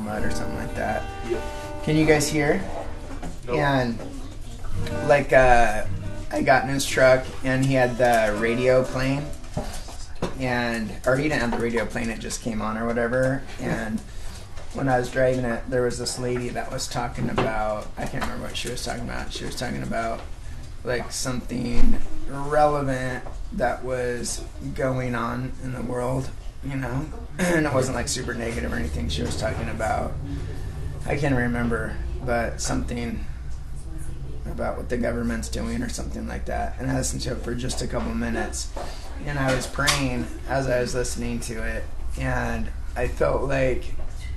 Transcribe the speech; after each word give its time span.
mud 0.00 0.24
or 0.24 0.30
something 0.30 0.56
like 0.56 0.74
that. 0.74 1.02
Can 1.84 1.96
you 1.96 2.04
guys 2.06 2.28
hear? 2.28 2.62
And 3.48 3.98
like 5.06 5.32
uh, 5.32 5.84
I 6.30 6.42
got 6.42 6.64
in 6.64 6.70
his 6.70 6.84
truck 6.86 7.24
and 7.44 7.64
he 7.64 7.74
had 7.74 7.96
the 7.98 8.36
radio 8.38 8.84
playing, 8.84 9.26
and 10.38 10.90
or 11.06 11.16
he 11.16 11.24
didn't 11.24 11.40
have 11.40 11.50
the 11.52 11.58
radio 11.58 11.86
playing; 11.86 12.10
it 12.10 12.20
just 12.20 12.42
came 12.42 12.60
on 12.62 12.76
or 12.76 12.86
whatever. 12.86 13.42
And 13.60 14.00
when 14.74 14.88
I 14.88 14.98
was 14.98 15.10
driving 15.10 15.44
it, 15.44 15.68
there 15.68 15.82
was 15.82 15.98
this 15.98 16.18
lady 16.18 16.48
that 16.50 16.70
was 16.70 16.86
talking 16.88 17.30
about 17.30 17.88
I 17.96 18.06
can't 18.06 18.22
remember 18.24 18.44
what 18.44 18.56
she 18.56 18.70
was 18.70 18.84
talking 18.84 19.04
about. 19.04 19.32
She 19.32 19.44
was 19.44 19.56
talking 19.56 19.82
about 19.82 20.20
like 20.84 21.10
something 21.12 21.98
relevant 22.28 23.24
that 23.54 23.84
was 23.84 24.42
going 24.74 25.14
on 25.14 25.52
in 25.62 25.72
the 25.72 25.82
world, 25.82 26.30
you 26.64 26.76
know, 26.76 27.06
and 27.38 27.66
it 27.66 27.72
wasn't 27.72 27.96
like 27.96 28.08
super 28.08 28.34
negative 28.34 28.72
or 28.72 28.76
anything. 28.76 29.08
She 29.08 29.22
was 29.22 29.38
talking 29.38 29.68
about 29.68 30.12
I 31.04 31.16
can't 31.16 31.34
remember, 31.34 31.96
but 32.24 32.60
something 32.60 33.24
about 34.46 34.76
what 34.76 34.88
the 34.88 34.96
government's 34.96 35.48
doing 35.48 35.82
or 35.82 35.88
something 35.88 36.28
like 36.28 36.44
that. 36.44 36.76
And 36.78 36.90
I 36.90 36.96
listened 36.96 37.22
to 37.22 37.32
it 37.32 37.38
for 37.38 37.54
just 37.54 37.82
a 37.82 37.88
couple 37.88 38.14
minutes, 38.14 38.70
and 39.26 39.38
I 39.38 39.54
was 39.54 39.66
praying 39.66 40.26
as 40.48 40.68
I 40.68 40.80
was 40.80 40.94
listening 40.94 41.40
to 41.40 41.62
it, 41.64 41.84
and 42.18 42.68
I 42.94 43.08
felt 43.08 43.42
like 43.42 43.84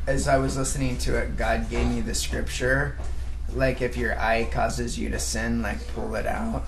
as 0.08 0.28
I 0.28 0.38
was 0.38 0.58
listening 0.58 0.98
to 1.00 1.18
it, 1.18 1.38
God 1.38 1.70
gave 1.70 1.88
me 1.88 2.02
the 2.02 2.16
scripture, 2.16 2.98
like 3.54 3.82
if 3.82 3.98
your 3.98 4.20
eye 4.20 4.48
causes 4.52 4.98
you 4.98 5.10
to 5.10 5.20
sin, 5.20 5.62
like 5.62 5.86
pull 5.94 6.16
it 6.16 6.26
out. 6.26 6.66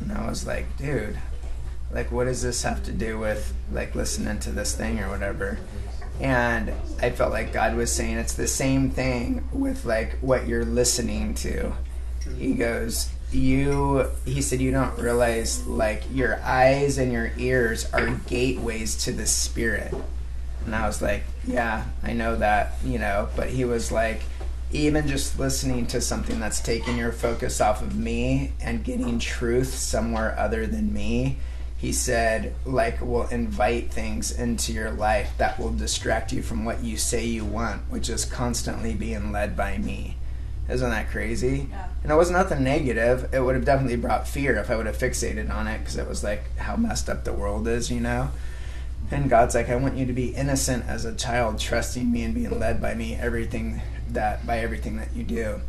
And 0.00 0.12
I 0.12 0.28
was 0.28 0.46
like, 0.46 0.76
dude, 0.76 1.18
like 1.92 2.10
what 2.10 2.24
does 2.24 2.42
this 2.42 2.62
have 2.62 2.82
to 2.84 2.92
do 2.92 3.18
with 3.18 3.54
like 3.70 3.94
listening 3.94 4.38
to 4.40 4.50
this 4.50 4.74
thing 4.74 5.00
or 5.00 5.08
whatever? 5.08 5.58
And 6.20 6.72
I 7.00 7.10
felt 7.10 7.32
like 7.32 7.52
God 7.52 7.74
was 7.74 7.92
saying 7.92 8.18
it's 8.18 8.34
the 8.34 8.48
same 8.48 8.90
thing 8.90 9.48
with 9.52 9.84
like 9.84 10.18
what 10.20 10.46
you're 10.46 10.64
listening 10.64 11.34
to. 11.36 11.72
He 12.38 12.54
goes, 12.54 13.10
you 13.32 14.06
he 14.24 14.42
said 14.42 14.60
you 14.60 14.70
don't 14.70 14.98
realize 14.98 15.66
like 15.66 16.04
your 16.12 16.40
eyes 16.42 16.98
and 16.98 17.12
your 17.12 17.32
ears 17.38 17.90
are 17.92 18.10
gateways 18.26 18.96
to 19.04 19.12
the 19.12 19.26
spirit 19.26 19.94
and 20.64 20.74
I 20.74 20.86
was 20.86 21.02
like, 21.02 21.24
yeah, 21.46 21.84
I 22.02 22.12
know 22.12 22.36
that, 22.36 22.74
you 22.84 22.98
know. 22.98 23.28
But 23.36 23.48
he 23.48 23.64
was 23.64 23.90
like, 23.90 24.22
even 24.70 25.06
just 25.06 25.38
listening 25.38 25.86
to 25.88 26.00
something 26.00 26.40
that's 26.40 26.60
taking 26.60 26.96
your 26.96 27.12
focus 27.12 27.60
off 27.60 27.82
of 27.82 27.96
me 27.96 28.52
and 28.60 28.84
getting 28.84 29.18
truth 29.18 29.74
somewhere 29.74 30.38
other 30.38 30.66
than 30.66 30.92
me, 30.92 31.38
he 31.82 31.90
said, 31.92 32.54
like, 32.64 33.00
will 33.00 33.26
invite 33.26 33.90
things 33.90 34.30
into 34.30 34.72
your 34.72 34.92
life 34.92 35.32
that 35.38 35.58
will 35.58 35.72
distract 35.72 36.32
you 36.32 36.40
from 36.40 36.64
what 36.64 36.84
you 36.84 36.96
say 36.96 37.26
you 37.26 37.44
want, 37.44 37.82
which 37.90 38.08
is 38.08 38.24
constantly 38.24 38.94
being 38.94 39.32
led 39.32 39.56
by 39.56 39.78
me. 39.78 40.16
Isn't 40.70 40.90
that 40.90 41.10
crazy? 41.10 41.66
Yeah. 41.68 41.88
And 42.04 42.12
it 42.12 42.14
was 42.14 42.30
nothing 42.30 42.62
negative. 42.62 43.34
It 43.34 43.40
would 43.40 43.56
have 43.56 43.64
definitely 43.64 43.96
brought 43.96 44.28
fear 44.28 44.54
if 44.58 44.70
I 44.70 44.76
would 44.76 44.86
have 44.86 44.96
fixated 44.96 45.52
on 45.52 45.66
it 45.66 45.80
because 45.80 45.96
it 45.96 46.08
was 46.08 46.22
like 46.22 46.56
how 46.56 46.76
messed 46.76 47.10
up 47.10 47.24
the 47.24 47.32
world 47.32 47.66
is, 47.66 47.90
you 47.90 47.98
know? 47.98 48.30
And 49.10 49.28
God's 49.28 49.56
like, 49.56 49.68
I 49.68 49.74
want 49.74 49.96
you 49.96 50.06
to 50.06 50.12
be 50.12 50.28
innocent 50.28 50.84
as 50.86 51.04
a 51.04 51.12
child, 51.12 51.58
trusting 51.58 52.12
me 52.12 52.22
and 52.22 52.32
being 52.32 52.60
led 52.60 52.80
by 52.80 52.94
me, 52.94 53.16
everything 53.16 53.82
that 54.10 54.46
by 54.46 54.60
everything 54.60 54.98
that 54.98 55.16
you 55.16 55.24
do. 55.24 55.60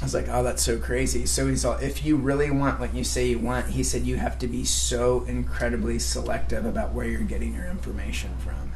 I 0.00 0.04
was 0.04 0.14
like, 0.14 0.28
oh, 0.30 0.42
that's 0.42 0.62
so 0.62 0.78
crazy. 0.78 1.26
So 1.26 1.46
he's 1.46 1.64
all, 1.64 1.74
if 1.74 2.04
you 2.04 2.16
really 2.16 2.50
want 2.50 2.80
what 2.80 2.94
you 2.94 3.04
say 3.04 3.28
you 3.28 3.38
want, 3.38 3.66
he 3.66 3.82
said 3.82 4.02
you 4.02 4.16
have 4.16 4.38
to 4.38 4.46
be 4.46 4.64
so 4.64 5.24
incredibly 5.24 5.98
selective 5.98 6.64
about 6.64 6.94
where 6.94 7.06
you're 7.06 7.20
getting 7.20 7.54
your 7.54 7.66
information 7.66 8.30
from. 8.38 8.72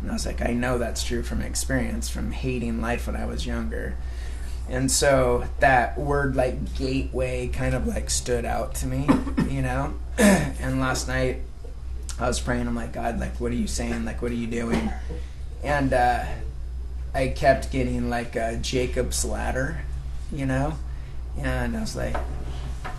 And 0.00 0.10
I 0.10 0.14
was 0.14 0.24
like, 0.24 0.40
I 0.40 0.52
know 0.52 0.78
that's 0.78 1.02
true 1.02 1.22
from 1.24 1.42
experience, 1.42 2.08
from 2.08 2.30
hating 2.30 2.80
life 2.80 3.08
when 3.08 3.16
I 3.16 3.26
was 3.26 3.44
younger. 3.44 3.96
And 4.68 4.90
so 4.90 5.44
that 5.58 5.98
word 5.98 6.36
like 6.36 6.76
gateway 6.76 7.48
kind 7.48 7.74
of 7.74 7.88
like 7.88 8.08
stood 8.08 8.44
out 8.44 8.76
to 8.76 8.86
me, 8.86 9.08
you 9.48 9.62
know? 9.62 9.94
and 10.18 10.80
last 10.80 11.08
night 11.08 11.42
I 12.18 12.28
was 12.28 12.38
praying. 12.38 12.68
I'm 12.68 12.76
like, 12.76 12.92
God, 12.92 13.18
like, 13.18 13.40
what 13.40 13.50
are 13.50 13.56
you 13.56 13.66
saying? 13.66 14.04
Like, 14.04 14.22
what 14.22 14.30
are 14.30 14.36
you 14.36 14.46
doing? 14.46 14.92
And 15.64 15.92
uh, 15.92 16.24
I 17.14 17.28
kept 17.28 17.72
getting 17.72 18.10
like 18.10 18.36
a 18.36 18.56
Jacob's 18.56 19.24
ladder, 19.24 19.80
you 20.32 20.46
know. 20.46 20.74
And 21.38 21.76
I 21.76 21.80
was 21.80 21.96
like, 21.96 22.16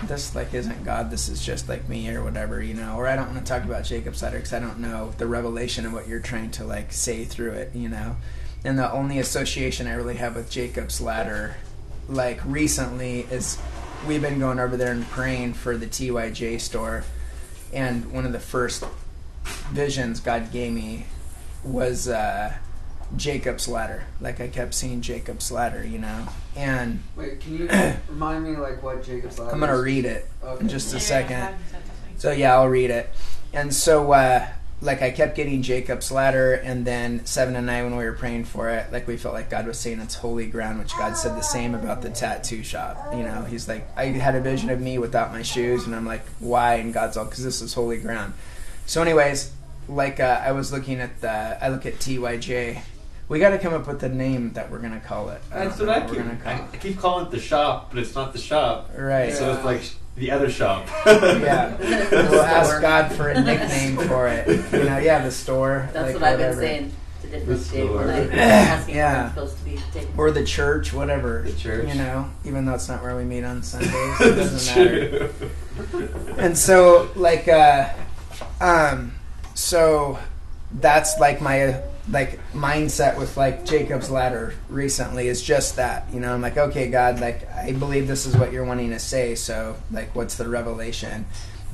this 0.03 0.35
like 0.35 0.53
isn't 0.53 0.83
God. 0.83 1.11
This 1.11 1.29
is 1.29 1.45
just 1.45 1.67
like 1.69 1.88
me 1.89 2.09
or 2.09 2.23
whatever, 2.23 2.61
you 2.61 2.73
know. 2.73 2.95
Or 2.95 3.07
I 3.07 3.16
don't 3.16 3.33
want 3.33 3.45
to 3.45 3.51
talk 3.51 3.63
about 3.63 3.83
Jacob's 3.85 4.21
ladder 4.21 4.38
because 4.38 4.53
I 4.53 4.59
don't 4.59 4.79
know 4.79 5.13
the 5.17 5.27
revelation 5.27 5.85
of 5.85 5.94
what 5.94 6.07
you're 6.07 6.19
trying 6.19 6.51
to 6.51 6.63
like 6.63 6.91
say 6.91 7.25
through 7.25 7.51
it, 7.51 7.75
you 7.75 7.89
know. 7.89 8.17
And 8.63 8.79
the 8.79 8.91
only 8.91 9.19
association 9.19 9.88
I 9.88 9.94
really 9.94 10.16
have 10.16 10.35
with 10.35 10.49
Jacob's 10.49 11.01
ladder, 11.01 11.57
like 12.07 12.39
recently, 12.45 13.21
is 13.21 13.59
we've 14.07 14.21
been 14.21 14.39
going 14.39 14.59
over 14.59 14.77
there 14.77 14.91
and 14.91 15.05
praying 15.09 15.53
for 15.53 15.77
the 15.77 15.88
TYJ 15.88 16.61
store 16.61 17.03
and 17.73 18.11
one 18.11 18.25
of 18.25 18.31
the 18.31 18.39
first 18.39 18.85
visions 19.71 20.19
God 20.19 20.51
gave 20.51 20.71
me 20.71 21.07
was 21.63 22.07
uh, 22.07 22.53
Jacob's 23.15 23.67
ladder. 23.67 24.05
Like 24.21 24.41
I 24.41 24.47
kept 24.47 24.73
seeing 24.73 25.01
Jacob's 25.01 25.51
ladder, 25.51 25.85
you 25.85 25.99
know. 25.99 26.27
And 26.55 27.01
Wait, 27.15 27.39
can 27.39 27.57
you 27.57 27.67
remind 28.09 28.43
me 28.43 28.55
like 28.55 28.81
what 28.83 29.03
Jacob's 29.03 29.39
ladder? 29.39 29.51
I'm 29.51 29.59
gonna 29.59 29.79
read 29.79 30.05
it 30.05 30.29
in 30.59 30.69
just 30.69 30.93
a 30.93 30.99
second. 30.99 31.55
So 32.17 32.31
yeah, 32.31 32.55
I'll 32.55 32.69
read 32.69 32.89
it. 32.89 33.09
And 33.53 33.73
so 33.73 34.11
uh 34.11 34.47
like 34.83 35.01
I 35.01 35.11
kept 35.11 35.35
getting 35.35 35.61
Jacob's 35.61 36.11
ladder 36.11 36.53
and 36.53 36.85
then 36.85 37.25
seven 37.25 37.55
and 37.55 37.65
nine 37.65 37.85
when 37.85 37.95
we 37.95 38.03
were 38.03 38.13
praying 38.13 38.45
for 38.45 38.69
it, 38.69 38.91
like 38.91 39.07
we 39.07 39.15
felt 39.15 39.33
like 39.33 39.49
God 39.49 39.65
was 39.65 39.79
saying 39.79 39.99
it's 39.99 40.15
holy 40.15 40.45
ground, 40.47 40.79
which 40.79 40.95
God 40.97 41.15
said 41.15 41.37
the 41.37 41.41
same 41.41 41.73
about 41.73 42.01
the 42.01 42.09
tattoo 42.09 42.63
shop. 42.63 43.13
You 43.13 43.23
know, 43.23 43.43
he's 43.43 43.67
like 43.67 43.87
I 43.97 44.07
had 44.07 44.35
a 44.35 44.41
vision 44.41 44.69
of 44.69 44.81
me 44.81 44.97
without 44.97 45.31
my 45.31 45.41
shoes 45.41 45.85
and 45.85 45.95
I'm 45.95 46.05
like, 46.05 46.25
why? 46.39 46.75
And 46.75 46.93
God's 46.93 47.17
all 47.17 47.25
because 47.25 47.43
this 47.43 47.61
is 47.61 47.73
holy 47.73 47.97
ground. 47.97 48.33
So 48.85 49.01
anyways, 49.01 49.51
like 49.87 50.19
uh, 50.19 50.41
I 50.43 50.51
was 50.51 50.71
looking 50.71 50.99
at 50.99 51.21
the 51.21 51.63
I 51.63 51.69
look 51.69 51.85
at 51.85 51.95
TYJ. 51.95 52.81
We 53.33 53.39
got 53.39 53.49
to 53.49 53.57
come 53.57 53.73
up 53.73 53.88
with 53.88 54.03
a 54.03 54.09
name 54.09 54.53
that 54.53 54.69
we're 54.69 54.77
gonna 54.77 54.99
call 54.99 55.29
it. 55.29 55.41
I 55.51 55.66
That's 55.66 55.79
what 55.79 55.89
I 55.89 56.01
keep. 56.01 56.11
we're 56.11 56.17
gonna 56.17 56.38
I, 56.45 56.51
I 56.71 56.77
keep 56.77 56.99
calling 56.99 57.25
it 57.25 57.31
the 57.31 57.39
shop, 57.39 57.89
but 57.89 57.97
it's 57.97 58.13
not 58.13 58.31
the 58.31 58.38
shop. 58.38 58.91
it. 58.95 59.01
Right. 59.01 59.33
So 59.33 59.55
it's 59.55 59.66
like 59.66 59.81
the 60.16 60.29
other 60.29 60.51
shop. 60.51 60.85
Yeah. 61.07 61.75
We'll 62.29 62.41
ask 62.44 62.79
God 62.79 63.11
for 63.13 63.29
a 63.29 63.41
nickname 63.41 63.97
for 64.07 64.27
it. 64.27 64.47
You 64.71 64.83
know, 64.83 64.99
yeah, 64.99 65.23
the 65.23 65.31
store. 65.31 65.89
That's 65.94 66.13
like, 66.13 66.21
what 66.21 66.23
I've 66.23 66.38
been 66.38 66.49
whatever. 66.49 66.61
saying 66.61 66.91
to 67.23 67.27
The 67.27 67.39
differentiate 67.39 67.91
when 67.91 68.09
I 68.11 68.23
store. 68.27 68.33
asking 68.39 68.95
Yeah. 68.97 69.21
where 69.23 69.29
supposed 69.29 69.57
to 69.57 69.65
be 69.65 69.79
taken. 69.91 70.13
Or 70.15 70.29
the 70.29 70.44
church, 70.45 70.94
whatever. 70.94 71.41
The 71.41 71.53
church. 71.53 71.88
You 71.88 71.95
know, 71.95 72.29
even 72.45 72.65
though 72.65 72.75
it's 72.75 72.88
not 72.88 73.01
where 73.01 73.15
we 73.17 73.23
meet 73.23 73.44
on 73.44 73.63
Sundays, 73.63 73.89
it 74.21 74.35
doesn't 74.35 74.75
matter. 74.85 75.29
true. 75.89 76.35
And 76.38 76.55
so, 76.55 77.09
like, 77.15 77.47
uh, 77.47 77.89
um, 78.61 79.13
so 79.55 80.19
that's 80.71 81.17
like 81.19 81.41
my 81.41 81.81
like 82.09 82.39
mindset 82.51 83.17
with 83.17 83.37
like 83.37 83.65
Jacob's 83.65 84.09
ladder 84.09 84.53
recently 84.69 85.27
is 85.27 85.41
just 85.41 85.77
that. 85.77 86.07
You 86.13 86.19
know, 86.19 86.33
I'm 86.33 86.41
like, 86.41 86.57
okay, 86.57 86.89
God, 86.89 87.19
like 87.19 87.49
I 87.51 87.71
believe 87.71 88.07
this 88.07 88.25
is 88.25 88.35
what 88.35 88.51
you're 88.51 88.65
wanting 88.65 88.89
to 88.89 88.99
say. 88.99 89.35
So, 89.35 89.77
like, 89.91 90.13
what's 90.15 90.35
the 90.35 90.49
revelation? 90.49 91.25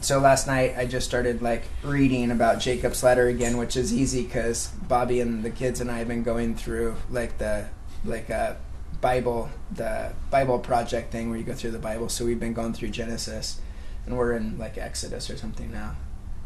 So 0.01 0.19
last 0.19 0.47
night 0.47 0.75
I 0.77 0.85
just 0.85 1.05
started 1.05 1.41
like 1.41 1.63
reading 1.83 2.31
about 2.31 2.59
Jacob's 2.59 3.03
ladder 3.03 3.27
again, 3.27 3.57
which 3.57 3.75
is 3.75 3.93
easy 3.93 4.23
because 4.23 4.67
Bobby 4.87 5.19
and 5.19 5.43
the 5.43 5.49
kids 5.49 5.81
and 5.81 5.91
I 5.91 5.97
have 5.97 6.07
been 6.07 6.23
going 6.23 6.55
through 6.55 6.95
like 7.09 7.37
the 7.37 7.67
like 8.05 8.29
uh, 8.29 8.53
Bible 9.01 9.49
the 9.71 10.13
Bible 10.31 10.59
project 10.59 11.11
thing 11.11 11.29
where 11.29 11.37
you 11.37 11.43
go 11.43 11.53
through 11.53 11.71
the 11.71 11.79
Bible. 11.79 12.07
So 12.07 12.25
we've 12.25 12.39
been 12.39 12.53
going 12.53 12.73
through 12.73 12.89
Genesis, 12.89 13.59
and 14.05 14.17
we're 14.17 14.33
in 14.33 14.57
like 14.57 14.77
Exodus 14.77 15.29
or 15.29 15.35
something 15.35 15.71
now, 15.71 15.97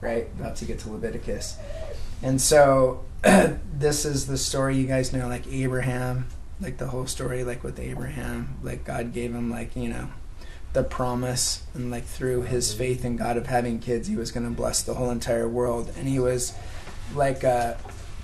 right? 0.02 0.28
About 0.40 0.56
to 0.58 0.66
get 0.66 0.80
to 0.80 0.92
Leviticus, 0.92 1.58
and 2.24 2.42
so 2.42 3.04
this 3.24 4.06
is 4.06 4.28
the 4.28 4.38
story 4.38 4.78
you 4.78 4.88
guys 4.88 5.14
know, 5.14 5.28
like 5.28 5.46
Abraham, 5.48 6.28
like 6.60 6.78
the 6.78 6.88
whole 6.88 7.06
story, 7.06 7.44
like 7.44 7.64
with 7.64 7.80
Abraham, 7.80 8.58
like 8.64 8.84
God 8.84 9.14
gave 9.14 9.34
him 9.34 9.50
like 9.50 9.76
you 9.76 9.90
know 9.90 10.10
the 10.74 10.84
promise 10.84 11.64
and 11.76 11.92
like 11.92 12.04
through 12.04 12.42
his 12.44 12.74
faith 12.74 13.06
in 13.06 13.16
God 13.16 13.38
of 13.38 13.48
having 13.48 13.80
kids, 13.80 14.08
he 14.08 14.16
was 14.16 14.32
going 14.32 14.46
to 14.46 14.52
bless 14.52 14.82
the 14.82 14.96
whole 14.96 15.12
entire 15.12 15.48
world, 15.48 15.92
and 15.98 16.08
he 16.08 16.20
was 16.20 16.54
like 17.14 17.44
uh, 17.44 17.76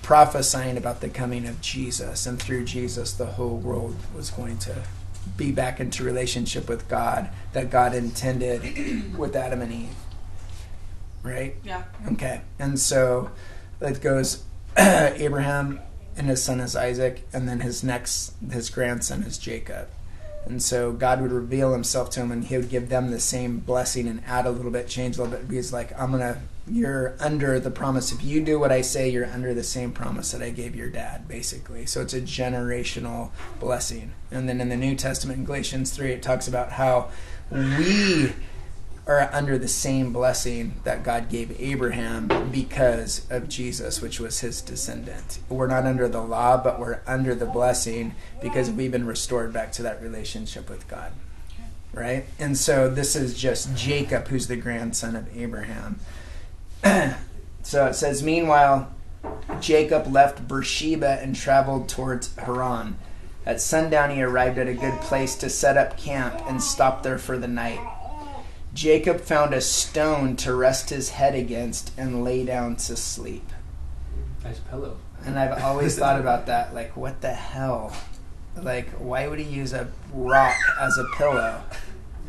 prophesying 0.02 0.76
about 0.76 1.00
the 1.00 1.08
coming 1.08 1.46
of 1.46 1.60
Jesus, 1.60 2.26
and 2.26 2.40
through 2.40 2.64
Jesus, 2.64 3.12
the 3.12 3.26
whole 3.26 3.56
world 3.56 3.96
was 4.14 4.30
going 4.30 4.58
to 4.58 4.82
be 5.36 5.52
back 5.52 5.80
into 5.80 6.02
relationship 6.02 6.68
with 6.68 6.88
God 6.88 7.28
that 7.52 7.70
God 7.70 7.94
intended 7.94 9.16
with 9.16 9.36
Adam 9.36 9.60
and 9.60 9.72
Eve. 9.72 9.94
Right? 11.22 11.54
Yeah. 11.62 11.84
Okay. 12.12 12.40
And 12.58 12.80
so 12.80 13.30
it 13.80 14.00
goes 14.00 14.44
Abraham 14.76 15.80
and 16.16 16.28
his 16.28 16.42
son 16.42 16.60
is 16.60 16.76
Isaac, 16.76 17.26
and 17.32 17.48
then 17.48 17.60
his 17.60 17.82
next 17.82 18.34
his 18.50 18.70
grandson 18.70 19.22
is 19.22 19.38
Jacob. 19.38 19.88
And 20.46 20.62
so 20.62 20.92
God 20.92 21.20
would 21.20 21.32
reveal 21.32 21.72
himself 21.72 22.10
to 22.10 22.20
him 22.20 22.32
and 22.32 22.44
he 22.44 22.56
would 22.56 22.70
give 22.70 22.88
them 22.88 23.10
the 23.10 23.20
same 23.20 23.58
blessing 23.58 24.08
and 24.08 24.22
add 24.26 24.46
a 24.46 24.50
little 24.50 24.70
bit, 24.70 24.88
change 24.88 25.16
a 25.18 25.22
little 25.22 25.38
bit. 25.38 25.50
He's 25.50 25.72
like, 25.72 25.92
I'm 25.98 26.10
going 26.10 26.22
to, 26.22 26.40
you're 26.66 27.14
under 27.20 27.60
the 27.60 27.70
promise. 27.70 28.10
If 28.10 28.24
you 28.24 28.42
do 28.42 28.58
what 28.58 28.72
I 28.72 28.80
say, 28.80 29.08
you're 29.08 29.26
under 29.26 29.52
the 29.52 29.62
same 29.62 29.92
promise 29.92 30.32
that 30.32 30.42
I 30.42 30.50
gave 30.50 30.74
your 30.74 30.88
dad, 30.88 31.28
basically. 31.28 31.84
So 31.86 32.00
it's 32.00 32.14
a 32.14 32.20
generational 32.20 33.30
blessing. 33.58 34.12
And 34.30 34.48
then 34.48 34.60
in 34.60 34.70
the 34.70 34.76
New 34.76 34.96
Testament, 34.96 35.40
in 35.40 35.44
Galatians 35.44 35.90
3, 35.90 36.12
it 36.12 36.22
talks 36.22 36.48
about 36.48 36.72
how 36.72 37.10
we 37.50 38.32
are 39.06 39.28
under 39.32 39.58
the 39.58 39.68
same 39.68 40.12
blessing 40.12 40.74
that 40.84 41.02
God 41.02 41.28
gave 41.28 41.58
Abraham 41.60 42.50
because 42.50 43.26
of 43.30 43.48
Jesus, 43.48 44.00
which 44.00 44.20
was 44.20 44.40
his 44.40 44.60
descendant. 44.60 45.40
We're 45.48 45.66
not 45.66 45.84
under 45.84 46.08
the 46.08 46.22
law, 46.22 46.62
but 46.62 46.78
we're 46.78 47.00
under 47.06 47.34
the 47.34 47.46
blessing 47.46 48.14
because 48.40 48.70
we've 48.70 48.92
been 48.92 49.06
restored 49.06 49.52
back 49.52 49.72
to 49.72 49.82
that 49.82 50.02
relationship 50.02 50.70
with 50.70 50.86
God. 50.86 51.12
Right? 51.92 52.26
And 52.38 52.56
so 52.56 52.88
this 52.88 53.16
is 53.16 53.36
just 53.36 53.74
Jacob, 53.74 54.28
who's 54.28 54.46
the 54.46 54.56
grandson 54.56 55.16
of 55.16 55.36
Abraham. 55.36 55.98
so 57.62 57.86
it 57.86 57.94
says, 57.94 58.22
Meanwhile, 58.22 58.92
Jacob 59.60 60.06
left 60.06 60.46
Beersheba 60.46 61.20
and 61.20 61.34
traveled 61.34 61.88
towards 61.88 62.36
Haran. 62.36 62.96
At 63.44 63.60
sundown, 63.60 64.10
he 64.10 64.22
arrived 64.22 64.58
at 64.58 64.68
a 64.68 64.74
good 64.74 65.00
place 65.00 65.34
to 65.36 65.50
set 65.50 65.76
up 65.76 65.96
camp 65.96 66.40
and 66.46 66.62
stop 66.62 67.02
there 67.02 67.18
for 67.18 67.36
the 67.36 67.48
night. 67.48 67.80
Jacob 68.72 69.20
found 69.20 69.52
a 69.52 69.60
stone 69.60 70.36
to 70.36 70.54
rest 70.54 70.90
his 70.90 71.10
head 71.10 71.34
against 71.34 71.92
and 71.98 72.22
lay 72.22 72.44
down 72.44 72.76
to 72.76 72.96
sleep. 72.96 73.48
Nice 74.44 74.60
pillow. 74.60 74.96
And 75.24 75.38
I've 75.38 75.62
always 75.62 75.98
thought 75.98 76.18
about 76.20 76.46
that. 76.46 76.74
Like, 76.74 76.96
what 76.96 77.20
the 77.20 77.32
hell? 77.32 77.94
Like, 78.56 78.88
why 78.90 79.26
would 79.26 79.38
he 79.38 79.44
use 79.44 79.72
a 79.72 79.88
rock 80.12 80.56
as 80.80 80.96
a 80.98 81.04
pillow? 81.16 81.62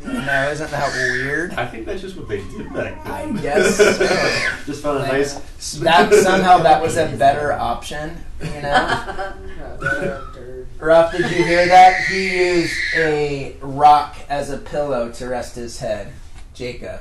You 0.04 0.12
know, 0.12 0.50
isn't 0.50 0.70
that 0.70 0.92
weird? 0.94 1.54
I 1.54 1.64
think 1.66 1.86
that's 1.86 2.00
just 2.00 2.16
what 2.16 2.28
they 2.28 2.38
did 2.38 2.72
back 2.72 3.04
then. 3.04 3.36
I 3.38 3.40
guess 3.40 3.76
so. 3.76 3.92
just 4.66 4.82
found 4.82 4.98
a 4.98 5.00
Like, 5.02 5.12
nice. 5.12 5.34
That 5.78 6.12
somehow 6.12 6.58
that 6.58 6.82
was 6.82 6.96
a 6.96 7.06
better 7.16 7.52
option, 7.52 8.18
you 8.40 8.46
know? 8.50 8.58
Yeah, 8.62 9.36
dirt. 9.80 10.66
Ruff, 10.80 11.12
did 11.12 11.30
you 11.30 11.44
hear 11.44 11.66
that? 11.66 12.04
He 12.06 12.36
used 12.36 12.74
a 12.96 13.56
rock 13.60 14.16
as 14.28 14.50
a 14.50 14.58
pillow 14.58 15.12
to 15.12 15.28
rest 15.28 15.54
his 15.54 15.78
head. 15.78 16.12
Jacob. 16.62 17.00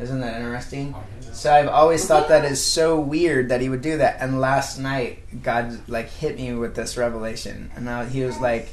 Isn't 0.00 0.20
that 0.20 0.40
interesting? 0.40 0.94
Oh, 0.96 1.02
so 1.34 1.52
I've 1.52 1.68
always 1.68 2.06
thought 2.06 2.28
that 2.28 2.46
is 2.46 2.64
so 2.64 2.98
weird 2.98 3.50
that 3.50 3.60
he 3.60 3.68
would 3.68 3.82
do 3.82 3.98
that. 3.98 4.16
And 4.20 4.40
last 4.40 4.78
night, 4.78 5.42
God 5.42 5.86
like 5.86 6.08
hit 6.08 6.36
me 6.38 6.54
with 6.54 6.74
this 6.74 6.96
revelation, 6.96 7.70
and 7.76 7.90
I, 7.90 8.06
he 8.06 8.24
was 8.24 8.38
like, 8.40 8.70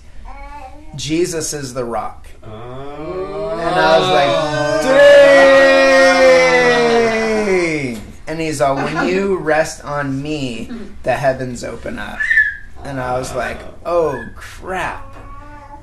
"Jesus 0.95 1.51
is 1.51 1.73
the 1.73 1.83
rock," 1.83 2.25
Oh. 2.41 3.49
and 3.59 3.75
I 3.75 3.99
was 3.99 4.07
like, 4.07 4.29
oh. 4.29 4.81
"Dang!" 7.97 8.13
And 8.27 8.39
he's 8.39 8.61
all, 8.61 8.75
"When 8.75 9.07
you 9.09 9.35
rest 9.39 9.83
on 9.83 10.21
me, 10.21 10.71
the 11.03 11.13
heavens 11.17 11.65
open 11.65 11.99
up," 11.99 12.19
and 12.85 12.97
I 12.97 13.17
was 13.19 13.35
like, 13.35 13.59
"Oh 13.85 14.25
crap!" 14.35 15.14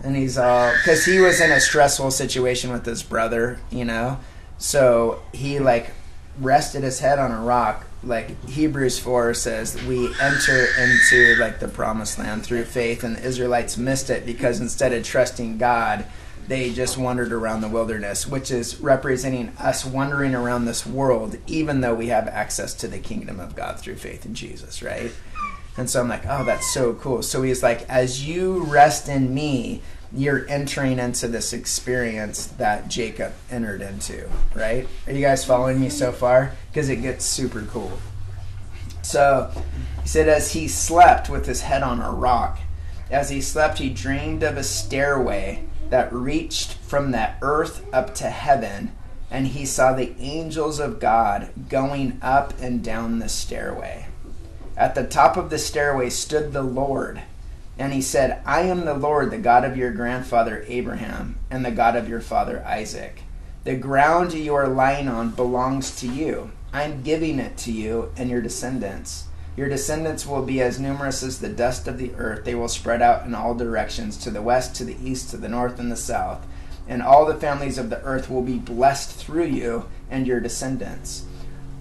And 0.05 0.17
he's 0.17 0.37
all 0.37 0.73
because 0.73 1.05
he 1.05 1.21
was 1.21 1.41
in 1.41 1.53
a 1.53 1.61
stressful 1.61 2.11
situation 2.11 2.73
with 2.73 2.85
his 2.85 3.03
brother, 3.03 3.61
you 3.71 3.85
know. 3.85 4.19
So 4.59 5.23
he 5.33 5.59
like 5.59 5.93
rested 6.39 6.83
his 6.83 7.01
head 7.01 7.19
on 7.19 7.31
a 7.31 7.41
rock. 7.41 7.87
Like 8.05 8.45
Hebrews 8.49 8.99
4 8.99 9.33
says, 9.35 9.81
we 9.85 10.07
enter 10.21 10.67
into 10.77 11.37
like 11.39 11.61
the 11.61 11.69
promised 11.69 12.19
land 12.19 12.43
through 12.43 12.65
faith, 12.65 13.05
and 13.05 13.17
the 13.17 13.25
Israelites 13.25 13.77
missed 13.77 14.11
it 14.11 14.27
because 14.27 14.61
instead 14.61 14.93
of 14.93 15.05
trusting 15.05 15.59
God, 15.59 16.05
they 16.49 16.73
just 16.73 16.99
wandered 16.99 17.33
around 17.33 17.61
the 17.61 17.69
wilderness, 17.69 18.27
which 18.27 18.51
is 18.51 18.81
representing 18.81 19.51
us 19.61 19.85
wandering 19.85 20.35
around 20.35 20.65
this 20.65 20.85
world, 20.85 21.37
even 21.47 21.81
though 21.81 21.95
we 21.95 22.09
have 22.09 22.27
access 22.27 22.75
to 22.75 22.89
the 22.89 22.99
kingdom 22.99 23.39
of 23.39 23.55
God 23.55 23.79
through 23.79 23.97
faith 23.97 24.27
in 24.27 24.35
Jesus, 24.35 24.83
right? 24.83 25.13
And 25.77 25.89
so 25.89 26.01
I'm 26.01 26.09
like, 26.09 26.25
oh, 26.29 26.45
that's 26.45 26.73
so 26.73 26.95
cool. 26.95 27.23
So 27.23 27.43
he's 27.43 27.63
like, 27.63 27.89
as 27.89 28.27
you 28.27 28.65
rest 28.65 29.09
in 29.09 29.33
me, 29.33 29.83
you're 30.15 30.47
entering 30.49 30.99
into 30.99 31.27
this 31.27 31.55
experience 31.55 32.47
that 32.47 32.89
Jacob 32.89 33.33
entered 33.51 33.81
into, 33.81 34.29
right? 34.55 34.87
Are 35.07 35.13
you 35.13 35.23
guys 35.23 35.45
following 35.45 35.81
me 35.81 35.89
so 35.89 36.13
far? 36.13 36.53
Because 36.71 36.91
it 36.91 36.97
gets 36.97 37.25
super 37.25 37.63
cool. 37.63 37.99
So 39.01 39.51
he 40.03 40.09
said, 40.09 40.29
as 40.29 40.53
he 40.53 40.69
slept 40.69 41.31
with 41.31 41.47
his 41.47 41.63
head 41.63 41.83
on 41.83 42.01
a 42.01 42.11
rock, 42.11 42.59
as 43.11 43.31
he 43.31 43.41
slept, 43.41 43.79
he 43.79 43.89
dreamed 43.89 44.43
of 44.43 44.57
a 44.57 44.63
stairway 44.63 45.65
that 45.89 46.13
reached 46.13 46.75
from 46.75 47.11
the 47.11 47.31
earth 47.41 47.85
up 47.93 48.15
to 48.17 48.31
heaven, 48.31 48.93
and 49.31 49.49
he 49.49 49.65
saw 49.65 49.93
the 49.93 50.15
angels 50.19 50.79
of 50.79 51.01
God 51.01 51.51
going 51.69 52.19
up 52.23 52.53
and 52.61 52.85
down 52.85 53.19
the 53.19 53.29
stairway. 53.29 54.07
At 54.83 54.97
the 54.97 55.05
top 55.05 55.37
of 55.37 55.49
the 55.49 55.61
stairway 55.61 56.11
stood 56.11 56.53
the 56.53 56.65
Lord, 56.65 57.23
and 57.79 57.93
he 57.93 58.03
said, 58.03 58.43
I 58.45 58.63
am 58.63 58.85
the 58.85 58.95
Lord, 58.95 59.31
the 59.31 59.39
God 59.39 59.65
of 59.65 59.77
your 59.77 59.93
grandfather 59.93 60.65
Abraham, 60.67 61.39
and 61.53 61.65
the 61.65 61.71
God 61.71 61.95
of 61.95 62.09
your 62.09 62.21
father 62.21 62.65
Isaac. 62.67 63.23
The 63.63 63.77
ground 63.77 64.33
you 64.33 64.57
are 64.57 64.67
lying 64.67 65.07
on 65.07 65.37
belongs 65.37 65.95
to 66.01 66.09
you. 66.09 66.51
I 66.73 66.83
am 66.83 67.05
giving 67.05 67.39
it 67.39 67.57
to 67.59 67.71
you 67.71 68.11
and 68.17 68.29
your 68.29 68.43
descendants. 68.43 69.29
Your 69.57 69.69
descendants 69.69 70.27
will 70.27 70.43
be 70.43 70.61
as 70.61 70.81
numerous 70.81 71.23
as 71.23 71.39
the 71.39 71.49
dust 71.49 71.87
of 71.87 71.97
the 71.97 72.11
earth. 72.17 72.45
They 72.45 72.57
will 72.57 72.67
spread 72.67 73.03
out 73.03 73.25
in 73.25 73.37
all 73.37 73.55
directions, 73.55 74.17
to 74.17 74.33
the 74.33 74.43
west, 74.43 74.75
to 74.75 74.85
the 74.85 74.97
east, 75.01 75.31
to 75.31 75.37
the 75.37 75.49
north, 75.49 75.79
and 75.79 75.93
the 75.93 75.97
south. 75.97 76.45
And 76.89 77.05
all 77.05 77.25
the 77.25 77.39
families 77.39 77.79
of 77.79 77.89
the 77.89 78.03
earth 78.03 78.29
will 78.29 78.43
be 78.43 78.59
blessed 78.59 79.13
through 79.13 79.47
you 79.47 79.85
and 80.11 80.27
your 80.27 80.41
descendants. 80.41 81.25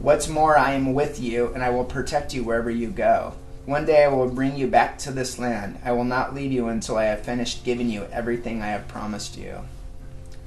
What's 0.01 0.27
more, 0.27 0.57
I 0.57 0.73
am 0.73 0.95
with 0.95 1.19
you, 1.19 1.53
and 1.53 1.63
I 1.63 1.69
will 1.69 1.83
protect 1.83 2.33
you 2.33 2.43
wherever 2.43 2.71
you 2.71 2.89
go. 2.89 3.35
One 3.65 3.85
day 3.85 4.03
I 4.03 4.07
will 4.07 4.27
bring 4.27 4.57
you 4.57 4.65
back 4.65 4.97
to 4.99 5.11
this 5.11 5.37
land. 5.37 5.77
I 5.85 5.91
will 5.91 6.03
not 6.03 6.33
leave 6.33 6.51
you 6.51 6.69
until 6.69 6.97
I 6.97 7.03
have 7.03 7.21
finished 7.21 7.63
giving 7.63 7.87
you 7.87 8.07
everything 8.11 8.63
I 8.63 8.69
have 8.69 8.87
promised 8.87 9.37
you. 9.37 9.59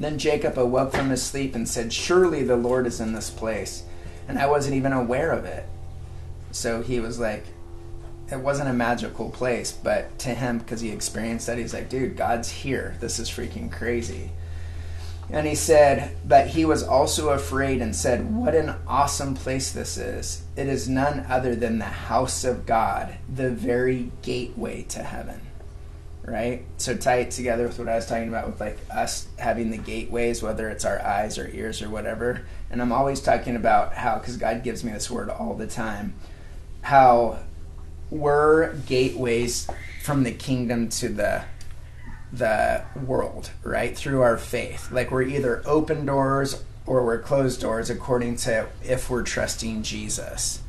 Then 0.00 0.18
Jacob 0.18 0.58
awoke 0.58 0.92
from 0.92 1.10
his 1.10 1.22
sleep 1.22 1.54
and 1.54 1.68
said, 1.68 1.92
Surely 1.92 2.42
the 2.42 2.56
Lord 2.56 2.84
is 2.84 2.98
in 3.00 3.12
this 3.12 3.30
place. 3.30 3.84
And 4.26 4.40
I 4.40 4.48
wasn't 4.48 4.74
even 4.74 4.92
aware 4.92 5.30
of 5.30 5.44
it. 5.44 5.68
So 6.50 6.82
he 6.82 6.98
was 6.98 7.20
like, 7.20 7.44
it 8.32 8.40
wasn't 8.40 8.70
a 8.70 8.72
magical 8.72 9.30
place, 9.30 9.70
but 9.70 10.18
to 10.18 10.30
him, 10.30 10.58
because 10.58 10.80
he 10.80 10.90
experienced 10.90 11.46
that, 11.46 11.58
he's 11.58 11.74
like, 11.74 11.88
dude, 11.88 12.16
God's 12.16 12.50
here. 12.50 12.96
This 12.98 13.20
is 13.20 13.30
freaking 13.30 13.70
crazy. 13.70 14.32
And 15.30 15.46
he 15.46 15.54
said, 15.54 16.16
but 16.26 16.48
he 16.48 16.64
was 16.64 16.82
also 16.82 17.30
afraid 17.30 17.80
and 17.80 17.96
said, 17.96 18.34
What 18.34 18.54
an 18.54 18.74
awesome 18.86 19.34
place 19.34 19.72
this 19.72 19.96
is. 19.96 20.42
It 20.56 20.68
is 20.68 20.88
none 20.88 21.26
other 21.28 21.54
than 21.56 21.78
the 21.78 21.84
house 21.84 22.44
of 22.44 22.66
God, 22.66 23.16
the 23.32 23.50
very 23.50 24.10
gateway 24.22 24.82
to 24.90 25.02
heaven. 25.02 25.40
Right? 26.26 26.64
So 26.78 26.96
tie 26.96 27.16
it 27.16 27.30
together 27.30 27.66
with 27.66 27.78
what 27.78 27.88
I 27.88 27.96
was 27.96 28.06
talking 28.06 28.28
about 28.28 28.46
with 28.46 28.60
like 28.60 28.78
us 28.90 29.26
having 29.38 29.70
the 29.70 29.76
gateways, 29.76 30.42
whether 30.42 30.70
it's 30.70 30.84
our 30.84 31.00
eyes 31.02 31.38
or 31.38 31.48
ears 31.48 31.82
or 31.82 31.90
whatever. 31.90 32.46
And 32.70 32.80
I'm 32.80 32.92
always 32.92 33.20
talking 33.20 33.56
about 33.56 33.92
how, 33.92 34.18
because 34.18 34.38
God 34.38 34.62
gives 34.62 34.84
me 34.84 34.92
this 34.92 35.10
word 35.10 35.28
all 35.28 35.54
the 35.54 35.66
time, 35.66 36.14
how 36.80 37.40
we're 38.10 38.74
gateways 38.86 39.68
from 40.02 40.22
the 40.22 40.32
kingdom 40.32 40.88
to 40.90 41.08
the 41.08 41.44
the 42.38 42.84
world, 43.06 43.50
right? 43.62 43.96
Through 43.96 44.22
our 44.22 44.36
faith. 44.36 44.90
Like 44.90 45.10
we're 45.10 45.22
either 45.22 45.62
open 45.64 46.06
doors 46.06 46.64
or 46.86 47.04
we're 47.04 47.20
closed 47.20 47.60
doors 47.60 47.90
according 47.90 48.36
to 48.36 48.68
if 48.82 49.08
we're 49.08 49.22
trusting 49.22 49.82
Jesus. 49.82 50.60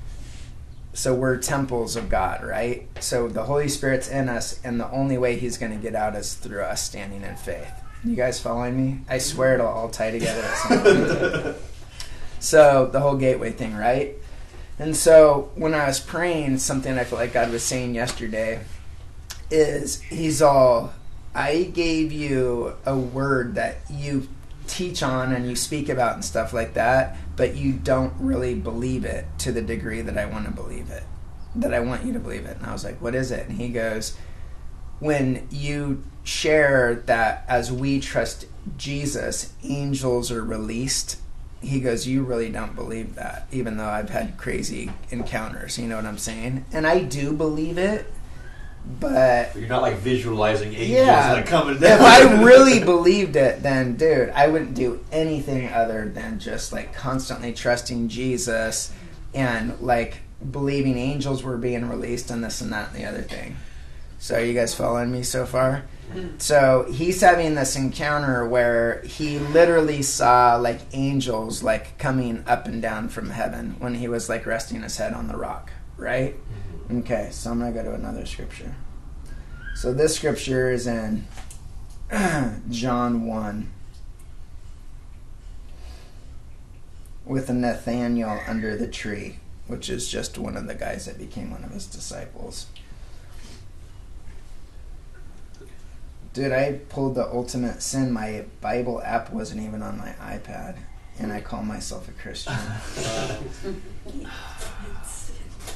So 0.93 1.13
we're 1.13 1.37
temples 1.37 1.97
of 1.97 2.09
God, 2.09 2.45
right? 2.45 2.87
So 3.01 3.27
the 3.27 3.43
Holy 3.43 3.67
Spirit's 3.67 4.07
in 4.07 4.29
us, 4.29 4.61
and 4.63 4.79
the 4.79 4.89
only 4.91 5.17
way 5.17 5.37
He's 5.37 5.57
going 5.57 5.73
to 5.73 5.77
get 5.77 5.93
out 5.93 6.15
is 6.15 6.35
through 6.35 6.61
us 6.61 6.81
standing 6.81 7.23
in 7.23 7.35
faith. 7.35 7.69
You 8.05 8.15
guys 8.15 8.39
following 8.39 8.77
me? 8.77 8.99
I 9.09 9.17
swear 9.17 9.55
it'll 9.55 9.67
all 9.67 9.89
tie 9.89 10.11
together 10.11 10.41
at 10.41 10.55
some 10.55 10.81
point. 10.81 11.55
so 12.39 12.87
the 12.91 13.01
whole 13.01 13.17
gateway 13.17 13.51
thing, 13.51 13.75
right? 13.75 14.15
And 14.79 14.95
so 14.95 15.51
when 15.55 15.73
I 15.73 15.87
was 15.87 15.99
praying, 15.99 16.59
something 16.59 16.97
I 16.97 17.03
felt 17.03 17.19
like 17.19 17.33
God 17.33 17.51
was 17.51 17.63
saying 17.63 17.95
yesterday 17.95 18.61
is 19.51 20.01
He's 20.01 20.41
all, 20.41 20.93
I 21.35 21.63
gave 21.63 22.11
you 22.11 22.75
a 22.85 22.97
word 22.97 23.55
that 23.55 23.77
you 23.91 24.27
teach 24.67 25.03
on 25.03 25.31
and 25.31 25.47
you 25.47 25.55
speak 25.55 25.89
about 25.89 26.15
and 26.15 26.25
stuff 26.25 26.53
like 26.53 26.73
that, 26.73 27.17
but 27.35 27.55
you 27.55 27.73
don't 27.73 28.13
really 28.19 28.55
believe 28.55 29.05
it 29.05 29.25
to 29.39 29.51
the 29.51 29.61
degree 29.61 30.01
that 30.01 30.17
I 30.17 30.25
want 30.25 30.45
to 30.45 30.51
believe 30.51 30.89
it, 30.89 31.03
that 31.55 31.73
I 31.73 31.81
want 31.81 32.05
you 32.05 32.13
to 32.13 32.19
believe 32.19 32.45
it. 32.45 32.57
And 32.57 32.65
I 32.65 32.73
was 32.73 32.83
like, 32.83 33.01
what 33.01 33.13
is 33.13 33.31
it? 33.31 33.47
And 33.47 33.59
he 33.59 33.69
goes, 33.69 34.17
when 34.99 35.47
you 35.51 36.03
share 36.25 36.95
that 37.05 37.45
as 37.47 37.71
we 37.71 37.99
trust 37.99 38.47
Jesus, 38.77 39.53
angels 39.63 40.31
are 40.31 40.43
released. 40.43 41.17
He 41.61 41.79
goes, 41.79 42.07
You 42.07 42.23
really 42.23 42.49
don't 42.49 42.75
believe 42.75 43.15
that, 43.15 43.47
even 43.51 43.77
though 43.77 43.87
I've 43.87 44.09
had 44.09 44.37
crazy 44.37 44.91
encounters. 45.09 45.77
You 45.77 45.87
know 45.87 45.95
what 45.95 46.05
I'm 46.05 46.17
saying? 46.17 46.65
And 46.71 46.85
I 46.85 47.03
do 47.03 47.31
believe 47.31 47.77
it, 47.77 48.11
But 48.99 49.55
you're 49.55 49.67
not 49.67 49.81
like 49.81 49.97
visualizing 49.97 50.69
angels 50.73 50.89
Yeah. 50.89 51.33
like 51.33 51.45
coming 51.47 51.79
down. 51.79 51.99
if 51.99 52.01
I 52.01 52.43
really 52.43 52.83
believed 52.83 53.35
it, 53.35 53.63
then 53.63 53.95
dude, 53.97 54.29
I 54.29 54.47
wouldn't 54.47 54.73
do 54.75 55.03
anything 55.11 55.69
other 55.69 56.07
than 56.07 56.39
just 56.39 56.71
like 56.71 56.93
constantly 56.93 57.51
trusting 57.53 58.07
Jesus 58.09 58.91
and 59.33 59.79
like 59.81 60.17
believing 60.51 60.97
angels 60.97 61.43
were 61.43 61.57
being 61.57 61.89
released 61.89 62.29
and 62.29 62.43
this 62.43 62.61
and 62.61 62.71
that 62.73 62.89
and 62.93 62.97
the 62.97 63.05
other 63.05 63.21
thing. 63.21 63.57
So 64.19 64.35
are 64.35 64.41
you 64.43 64.53
guys 64.53 64.73
following 64.73 65.11
me 65.11 65.23
so 65.23 65.45
far? 65.45 65.83
So 66.37 66.85
he's 66.91 67.19
having 67.21 67.55
this 67.55 67.75
encounter 67.75 68.47
where 68.47 69.01
he 69.01 69.39
literally 69.39 70.03
saw 70.03 70.55
like 70.55 70.79
angels 70.93 71.63
like 71.63 71.97
coming 71.97 72.43
up 72.47 72.67
and 72.67 72.81
down 72.81 73.09
from 73.09 73.31
heaven 73.31 73.75
when 73.79 73.95
he 73.95 74.07
was 74.07 74.29
like 74.29 74.45
resting 74.45 74.83
his 74.83 74.97
head 74.97 75.13
on 75.13 75.27
the 75.27 75.35
rock, 75.35 75.71
right? 75.97 76.35
Okay, 76.91 77.29
so 77.31 77.51
I'm 77.51 77.59
gonna 77.59 77.71
go 77.71 77.83
to 77.83 77.93
another 77.93 78.25
scripture. 78.27 78.75
So 79.75 79.91
this 79.91 80.15
scripture 80.15 80.69
is 80.69 80.85
in 80.85 81.25
John 82.69 83.25
1 83.25 83.71
with 87.25 87.49
Nathaniel 87.49 88.39
under 88.47 88.77
the 88.77 88.87
tree, 88.87 89.39
which 89.65 89.89
is 89.89 90.07
just 90.07 90.37
one 90.37 90.55
of 90.55 90.67
the 90.67 90.75
guys 90.75 91.05
that 91.05 91.17
became 91.17 91.49
one 91.49 91.63
of 91.63 91.71
his 91.71 91.87
disciples. 91.87 92.67
Dude, 96.33 96.51
I 96.51 96.81
pulled 96.89 97.15
the 97.15 97.25
ultimate 97.25 97.81
sin. 97.81 98.11
My 98.11 98.45
Bible 98.61 99.01
app 99.01 99.31
wasn't 99.31 99.61
even 99.61 99.81
on 99.81 99.97
my 99.97 100.11
iPad, 100.21 100.77
and 101.17 101.33
I 101.33 101.41
call 101.41 101.63
myself 101.63 102.07
a 102.07 102.11
Christian. 102.11 102.53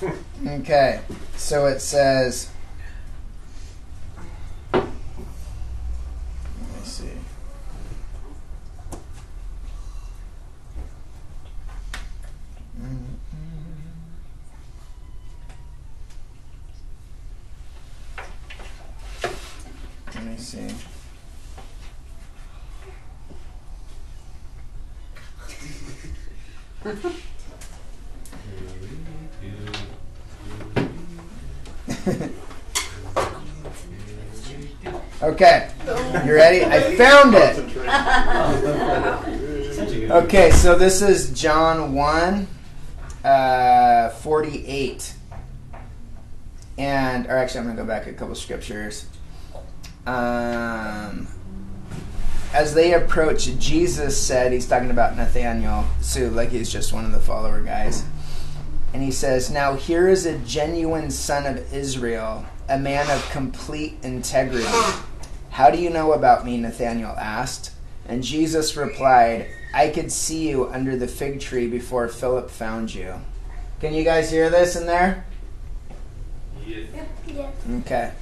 Okay, 0.02 1.02
so 1.36 1.66
it 1.66 1.80
says. 1.82 2.50
Let 4.74 4.86
me 4.86 4.92
see. 6.86 7.10
Let 20.16 20.24
me 20.24 20.38
see. 20.38 20.70
Okay, 35.30 35.70
you 36.26 36.34
ready? 36.34 36.66
I 36.66 36.96
found 36.96 37.36
it. 37.36 37.60
Okay, 40.10 40.50
so 40.50 40.76
this 40.76 41.04
is 41.04 41.40
John 41.40 41.94
1, 41.94 42.48
uh, 43.24 44.10
48. 44.10 45.14
And, 46.80 47.28
or 47.28 47.38
actually, 47.38 47.60
I'm 47.60 47.66
going 47.68 47.78
to 47.78 47.84
go 47.84 47.88
back 47.88 48.08
a 48.08 48.14
couple 48.14 48.34
scriptures. 48.34 49.06
Um, 50.08 51.28
as 52.52 52.74
they 52.74 52.96
approached, 52.96 53.60
Jesus 53.60 54.20
said, 54.20 54.52
he's 54.52 54.68
talking 54.68 54.90
about 54.90 55.16
Nathaniel, 55.16 55.86
so 56.02 56.30
like 56.30 56.50
he's 56.50 56.74
just 56.74 56.92
one 56.92 57.06
of 57.06 57.12
the 57.12 57.20
follower 57.20 57.62
guys. 57.62 58.04
And 58.96 59.04
he 59.04 59.12
says, 59.12 59.52
Now 59.52 59.76
here 59.76 60.10
is 60.10 60.26
a 60.26 60.40
genuine 60.40 61.12
son 61.12 61.46
of 61.46 61.72
Israel, 61.72 62.44
a 62.68 62.80
man 62.80 63.08
of 63.12 63.30
complete 63.30 63.94
integrity. 64.02 64.66
How 65.60 65.70
do 65.70 65.78
you 65.78 65.90
know 65.90 66.14
about 66.14 66.46
me? 66.46 66.56
Nathanael 66.56 67.18
asked. 67.20 67.72
And 68.08 68.24
Jesus 68.24 68.78
replied, 68.78 69.48
I 69.74 69.90
could 69.90 70.10
see 70.10 70.48
you 70.48 70.70
under 70.70 70.96
the 70.96 71.06
fig 71.06 71.42
tree 71.42 71.68
before 71.68 72.08
Philip 72.08 72.50
found 72.50 72.96
you. 72.96 73.16
Can 73.82 73.94
you 73.94 74.06
guys 74.06 74.32
hear 74.32 74.50
this 74.50 74.78
in 74.78 74.86
there? 74.86 75.26
Yes. 76.66 76.88
yes. 77.28 77.54
Okay. 77.82 78.14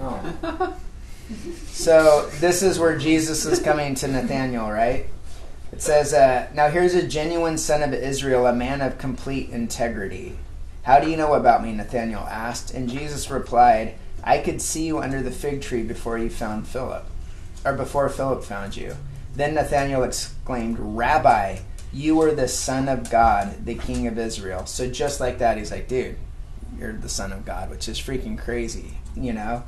Oh. 0.00 0.76
So 1.68 2.28
this 2.40 2.64
is 2.64 2.76
where 2.80 2.98
Jesus 2.98 3.46
is 3.46 3.60
coming 3.60 3.94
to 3.94 4.08
Nathanael, 4.08 4.68
right? 4.68 5.06
It 5.70 5.80
says, 5.80 6.12
uh, 6.12 6.48
Now 6.54 6.70
here's 6.70 6.94
a 6.94 7.06
genuine 7.06 7.58
son 7.58 7.84
of 7.84 7.94
Israel, 7.94 8.46
a 8.46 8.52
man 8.52 8.80
of 8.80 8.98
complete 8.98 9.50
integrity. 9.50 10.36
How 10.82 10.98
do 10.98 11.08
you 11.08 11.16
know 11.16 11.34
about 11.34 11.62
me? 11.62 11.72
Nathanael 11.72 12.26
asked. 12.28 12.74
And 12.74 12.90
Jesus 12.90 13.30
replied, 13.30 13.94
I 14.28 14.40
could 14.40 14.60
see 14.60 14.84
you 14.84 14.98
under 14.98 15.22
the 15.22 15.30
fig 15.30 15.62
tree 15.62 15.82
before 15.82 16.18
you 16.18 16.28
found 16.28 16.68
Philip, 16.68 17.06
or 17.64 17.72
before 17.72 18.10
Philip 18.10 18.44
found 18.44 18.76
you. 18.76 18.94
Then 19.34 19.54
Nathanael 19.54 20.02
exclaimed, 20.02 20.76
Rabbi, 20.78 21.60
you 21.94 22.20
are 22.20 22.34
the 22.34 22.46
Son 22.46 22.90
of 22.90 23.10
God, 23.10 23.64
the 23.64 23.74
King 23.74 24.06
of 24.06 24.18
Israel. 24.18 24.66
So 24.66 24.90
just 24.90 25.18
like 25.18 25.38
that, 25.38 25.56
he's 25.56 25.70
like, 25.70 25.88
dude, 25.88 26.16
you're 26.78 26.92
the 26.92 27.08
Son 27.08 27.32
of 27.32 27.46
God, 27.46 27.70
which 27.70 27.88
is 27.88 27.98
freaking 27.98 28.38
crazy, 28.38 28.98
you 29.16 29.32
know? 29.32 29.64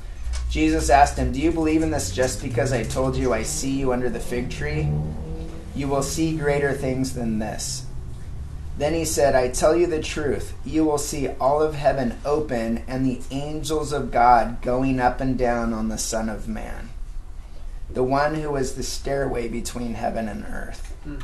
Jesus 0.51 0.91
asked 0.91 1.17
him, 1.17 1.31
Do 1.31 1.41
you 1.41 1.51
believe 1.51 1.81
in 1.81 1.89
this 1.89 2.13
just 2.13 2.43
because 2.43 2.71
I 2.71 2.83
told 2.83 3.15
you 3.15 3.33
I 3.33 3.41
see 3.41 3.71
you 3.71 3.91
under 3.91 4.11
the 4.11 4.19
fig 4.19 4.51
tree? 4.51 4.87
You 5.73 5.87
will 5.87 6.03
see 6.03 6.37
greater 6.37 6.73
things 6.73 7.15
than 7.15 7.39
this. 7.39 7.87
Then 8.77 8.93
he 8.93 9.05
said, 9.05 9.35
I 9.35 9.49
tell 9.49 9.75
you 9.75 9.85
the 9.85 10.01
truth. 10.01 10.53
You 10.65 10.85
will 10.85 10.97
see 10.97 11.27
all 11.27 11.61
of 11.61 11.75
heaven 11.75 12.17
open 12.25 12.83
and 12.87 13.05
the 13.05 13.21
angels 13.29 13.91
of 13.91 14.11
God 14.11 14.61
going 14.61 14.99
up 14.99 15.19
and 15.19 15.37
down 15.37 15.73
on 15.73 15.89
the 15.89 15.97
Son 15.97 16.29
of 16.29 16.47
Man, 16.47 16.89
the 17.89 18.03
one 18.03 18.35
who 18.35 18.55
is 18.55 18.75
the 18.75 18.83
stairway 18.83 19.47
between 19.47 19.95
heaven 19.95 20.27
and 20.27 20.45
earth. 20.45 20.95
Hmm. 21.03 21.19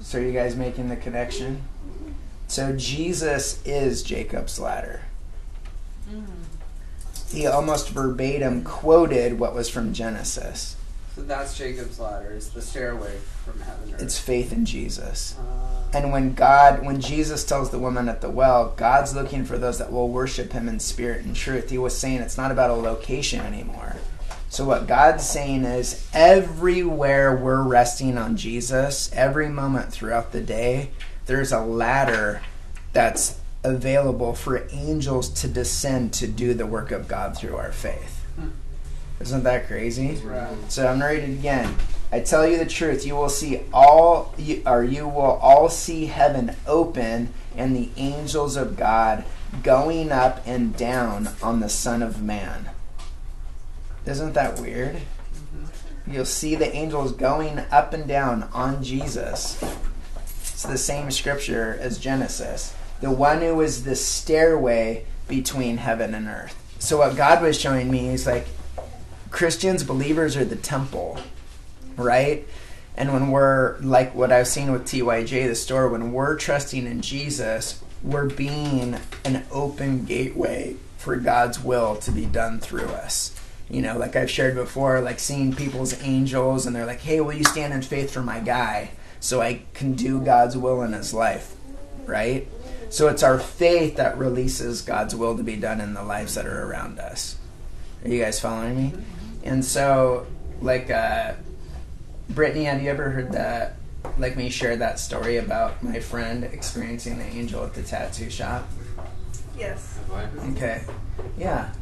So, 0.00 0.18
are 0.18 0.22
you 0.22 0.32
guys 0.32 0.56
making 0.56 0.88
the 0.88 0.96
connection? 0.96 1.62
So, 2.46 2.74
Jesus 2.76 3.62
is 3.64 4.02
Jacob's 4.02 4.58
ladder. 4.58 5.02
Hmm. 6.08 6.24
He 7.30 7.46
almost 7.46 7.90
verbatim 7.90 8.62
quoted 8.64 9.38
what 9.38 9.54
was 9.54 9.68
from 9.68 9.92
Genesis. 9.92 10.76
So 11.14 11.22
that's 11.22 11.56
Jacob's 11.56 12.00
ladder. 12.00 12.32
It's 12.32 12.48
the 12.48 12.60
stairway 12.60 13.16
from 13.44 13.60
heaven. 13.60 13.92
to 13.96 14.04
It's 14.04 14.18
faith 14.18 14.52
in 14.52 14.64
Jesus. 14.64 15.36
Uh, 15.38 15.96
And 15.96 16.10
when 16.10 16.34
God, 16.34 16.84
when 16.84 17.00
Jesus 17.00 17.44
tells 17.44 17.70
the 17.70 17.78
woman 17.78 18.08
at 18.08 18.20
the 18.20 18.28
well, 18.28 18.74
God's 18.76 19.14
looking 19.14 19.44
for 19.44 19.56
those 19.56 19.78
that 19.78 19.92
will 19.92 20.08
worship 20.08 20.52
him 20.52 20.68
in 20.68 20.80
spirit 20.80 21.24
and 21.24 21.36
truth, 21.36 21.70
he 21.70 21.78
was 21.78 21.96
saying 21.96 22.20
it's 22.20 22.36
not 22.36 22.50
about 22.50 22.70
a 22.70 22.74
location 22.74 23.40
anymore. 23.40 23.96
So, 24.48 24.64
what 24.64 24.88
God's 24.88 25.28
saying 25.28 25.64
is 25.64 26.08
everywhere 26.12 27.36
we're 27.36 27.62
resting 27.62 28.18
on 28.18 28.36
Jesus, 28.36 29.10
every 29.12 29.48
moment 29.48 29.92
throughout 29.92 30.32
the 30.32 30.40
day, 30.40 30.90
there's 31.26 31.52
a 31.52 31.60
ladder 31.60 32.42
that's 32.92 33.38
available 33.62 34.34
for 34.34 34.66
angels 34.72 35.28
to 35.30 35.48
descend 35.48 36.12
to 36.14 36.26
do 36.26 36.54
the 36.54 36.66
work 36.66 36.90
of 36.90 37.08
God 37.08 37.36
through 37.36 37.56
our 37.56 37.72
faith. 37.72 38.23
Isn't 39.20 39.44
that 39.44 39.66
crazy? 39.66 40.16
right. 40.24 40.56
So 40.68 40.86
I'm 40.86 40.98
gonna 40.98 41.12
read 41.12 41.28
it 41.28 41.32
again. 41.32 41.74
I 42.12 42.20
tell 42.20 42.46
you 42.46 42.58
the 42.58 42.66
truth, 42.66 43.04
you 43.06 43.16
will 43.16 43.28
see 43.28 43.62
all, 43.72 44.34
you, 44.38 44.62
or 44.66 44.84
you 44.84 45.08
will 45.08 45.20
all 45.20 45.68
see 45.68 46.06
heaven 46.06 46.54
open 46.66 47.32
and 47.56 47.74
the 47.74 47.90
angels 47.96 48.56
of 48.56 48.76
God 48.76 49.24
going 49.62 50.12
up 50.12 50.42
and 50.46 50.76
down 50.76 51.30
on 51.42 51.60
the 51.60 51.68
Son 51.68 52.02
of 52.02 52.22
Man. 52.22 52.70
Isn't 54.06 54.34
that 54.34 54.60
weird? 54.60 54.96
Mm-hmm. 54.96 56.12
You'll 56.12 56.24
see 56.24 56.54
the 56.54 56.72
angels 56.72 57.12
going 57.12 57.60
up 57.70 57.92
and 57.92 58.06
down 58.06 58.44
on 58.52 58.82
Jesus. 58.82 59.60
It's 60.22 60.62
the 60.62 60.78
same 60.78 61.10
scripture 61.10 61.76
as 61.80 61.98
Genesis. 61.98 62.74
The 63.00 63.10
one 63.10 63.40
who 63.40 63.60
is 63.60 63.84
the 63.84 63.96
stairway 63.96 65.06
between 65.26 65.78
heaven 65.78 66.14
and 66.14 66.28
earth. 66.28 66.54
So 66.78 66.98
what 66.98 67.16
God 67.16 67.42
was 67.42 67.58
showing 67.58 67.90
me 67.90 68.10
is 68.10 68.26
like 68.26 68.46
Christians, 69.34 69.82
believers 69.82 70.36
are 70.36 70.44
the 70.44 70.54
temple, 70.54 71.18
right? 71.96 72.46
And 72.96 73.12
when 73.12 73.32
we're 73.32 73.76
like 73.80 74.14
what 74.14 74.30
I've 74.30 74.46
seen 74.46 74.70
with 74.70 74.84
TYJ, 74.84 75.48
the 75.48 75.56
store, 75.56 75.88
when 75.88 76.12
we're 76.12 76.36
trusting 76.36 76.86
in 76.86 77.00
Jesus, 77.00 77.82
we're 78.00 78.28
being 78.28 78.96
an 79.24 79.44
open 79.50 80.04
gateway 80.04 80.76
for 80.98 81.16
God's 81.16 81.58
will 81.58 81.96
to 81.96 82.12
be 82.12 82.26
done 82.26 82.60
through 82.60 82.86
us. 82.86 83.36
You 83.68 83.82
know, 83.82 83.98
like 83.98 84.14
I've 84.14 84.30
shared 84.30 84.54
before, 84.54 85.00
like 85.00 85.18
seeing 85.18 85.52
people's 85.52 86.00
angels 86.00 86.64
and 86.64 86.76
they're 86.76 86.86
like, 86.86 87.00
hey, 87.00 87.20
will 87.20 87.34
you 87.34 87.42
stand 87.42 87.72
in 87.72 87.82
faith 87.82 88.12
for 88.12 88.22
my 88.22 88.38
guy 88.38 88.92
so 89.18 89.40
I 89.40 89.62
can 89.74 89.94
do 89.94 90.20
God's 90.20 90.56
will 90.56 90.80
in 90.82 90.92
his 90.92 91.12
life, 91.12 91.56
right? 92.06 92.46
So 92.88 93.08
it's 93.08 93.24
our 93.24 93.40
faith 93.40 93.96
that 93.96 94.16
releases 94.16 94.80
God's 94.80 95.16
will 95.16 95.36
to 95.36 95.42
be 95.42 95.56
done 95.56 95.80
in 95.80 95.92
the 95.92 96.04
lives 96.04 96.36
that 96.36 96.46
are 96.46 96.70
around 96.70 97.00
us. 97.00 97.36
Are 98.04 98.08
you 98.08 98.22
guys 98.22 98.38
following 98.38 98.76
me? 98.76 98.92
And 99.44 99.64
so, 99.64 100.26
like, 100.60 100.90
uh, 100.90 101.34
Brittany, 102.30 102.64
have 102.64 102.82
you 102.82 102.90
ever 102.90 103.10
heard 103.10 103.32
that? 103.32 103.76
Like 104.18 104.36
me 104.36 104.50
share 104.50 104.76
that 104.76 104.98
story 104.98 105.38
about 105.38 105.82
my 105.82 105.98
friend 105.98 106.44
experiencing 106.44 107.18
the 107.18 107.24
angel 107.24 107.64
at 107.64 107.74
the 107.74 107.82
tattoo 107.82 108.30
shop. 108.30 108.68
Yes. 109.58 109.98
Okay. 110.50 110.82
Yeah. 111.38 111.72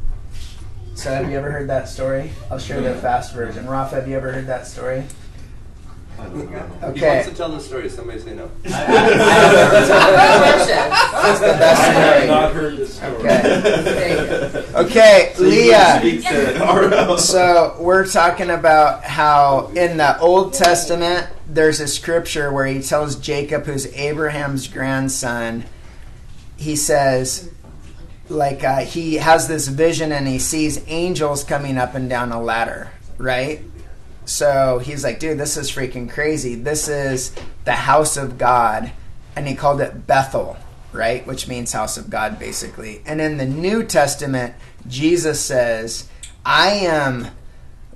So 0.94 1.10
have 1.10 1.30
you 1.30 1.36
ever 1.36 1.50
heard 1.50 1.68
that 1.68 1.88
story? 1.88 2.32
I'll 2.50 2.58
share 2.58 2.80
the 2.80 2.94
fast 2.94 3.34
version. 3.34 3.68
Ralph, 3.68 3.92
have 3.92 4.06
you 4.06 4.16
ever 4.16 4.32
heard 4.32 4.46
that 4.46 4.66
story? 4.66 5.04
I. 6.18 6.28
He 6.28 6.42
Okay. 6.84 7.08
wants 7.08 7.28
to 7.28 7.34
tell 7.34 7.48
the 7.50 7.60
story. 7.60 7.88
Somebody 7.88 8.20
say 8.20 8.34
no. 8.34 8.50
That's 8.62 8.74
the 11.40 11.54
I 11.54 11.58
best 11.58 11.82
have 11.82 12.16
story. 12.16 12.26
not 12.28 12.52
heard 12.52 12.76
this 12.76 12.94
story. 12.94 13.12
Okay. 13.14 14.64
Okay, 14.74 15.32
So 15.36 15.42
Leah. 15.44 15.96
Speak 16.00 16.22
to 16.24 16.64
RL. 16.64 17.18
So 17.18 17.76
we're 17.80 18.06
talking 18.06 18.50
about 18.50 19.04
how 19.04 19.68
in 19.74 19.96
the 19.96 20.18
Old 20.18 20.54
Testament 20.54 21.26
there's 21.48 21.80
a 21.80 21.86
scripture 21.88 22.52
where 22.52 22.66
he 22.66 22.80
tells 22.82 23.16
Jacob, 23.16 23.64
who's 23.66 23.86
Abraham's 23.94 24.68
grandson, 24.68 25.64
he 26.56 26.76
says, 26.76 27.50
like 28.28 28.64
uh, 28.64 28.78
he 28.80 29.14
has 29.14 29.48
this 29.48 29.68
vision 29.68 30.12
and 30.12 30.26
he 30.26 30.38
sees 30.38 30.82
angels 30.88 31.44
coming 31.44 31.76
up 31.78 31.94
and 31.94 32.08
down 32.08 32.32
a 32.32 32.40
ladder, 32.42 32.90
right? 33.18 33.60
So 34.24 34.78
he's 34.78 35.04
like, 35.04 35.18
dude, 35.18 35.38
this 35.38 35.56
is 35.56 35.70
freaking 35.70 36.10
crazy. 36.10 36.54
This 36.54 36.88
is 36.88 37.34
the 37.64 37.72
house 37.72 38.16
of 38.16 38.38
God. 38.38 38.92
And 39.34 39.48
he 39.48 39.54
called 39.54 39.80
it 39.80 40.06
Bethel, 40.06 40.56
right? 40.92 41.26
Which 41.26 41.48
means 41.48 41.72
house 41.72 41.96
of 41.96 42.10
God, 42.10 42.38
basically. 42.38 43.02
And 43.06 43.20
in 43.20 43.38
the 43.38 43.46
New 43.46 43.82
Testament, 43.82 44.54
Jesus 44.86 45.40
says, 45.40 46.08
I 46.44 46.70
am 46.70 47.28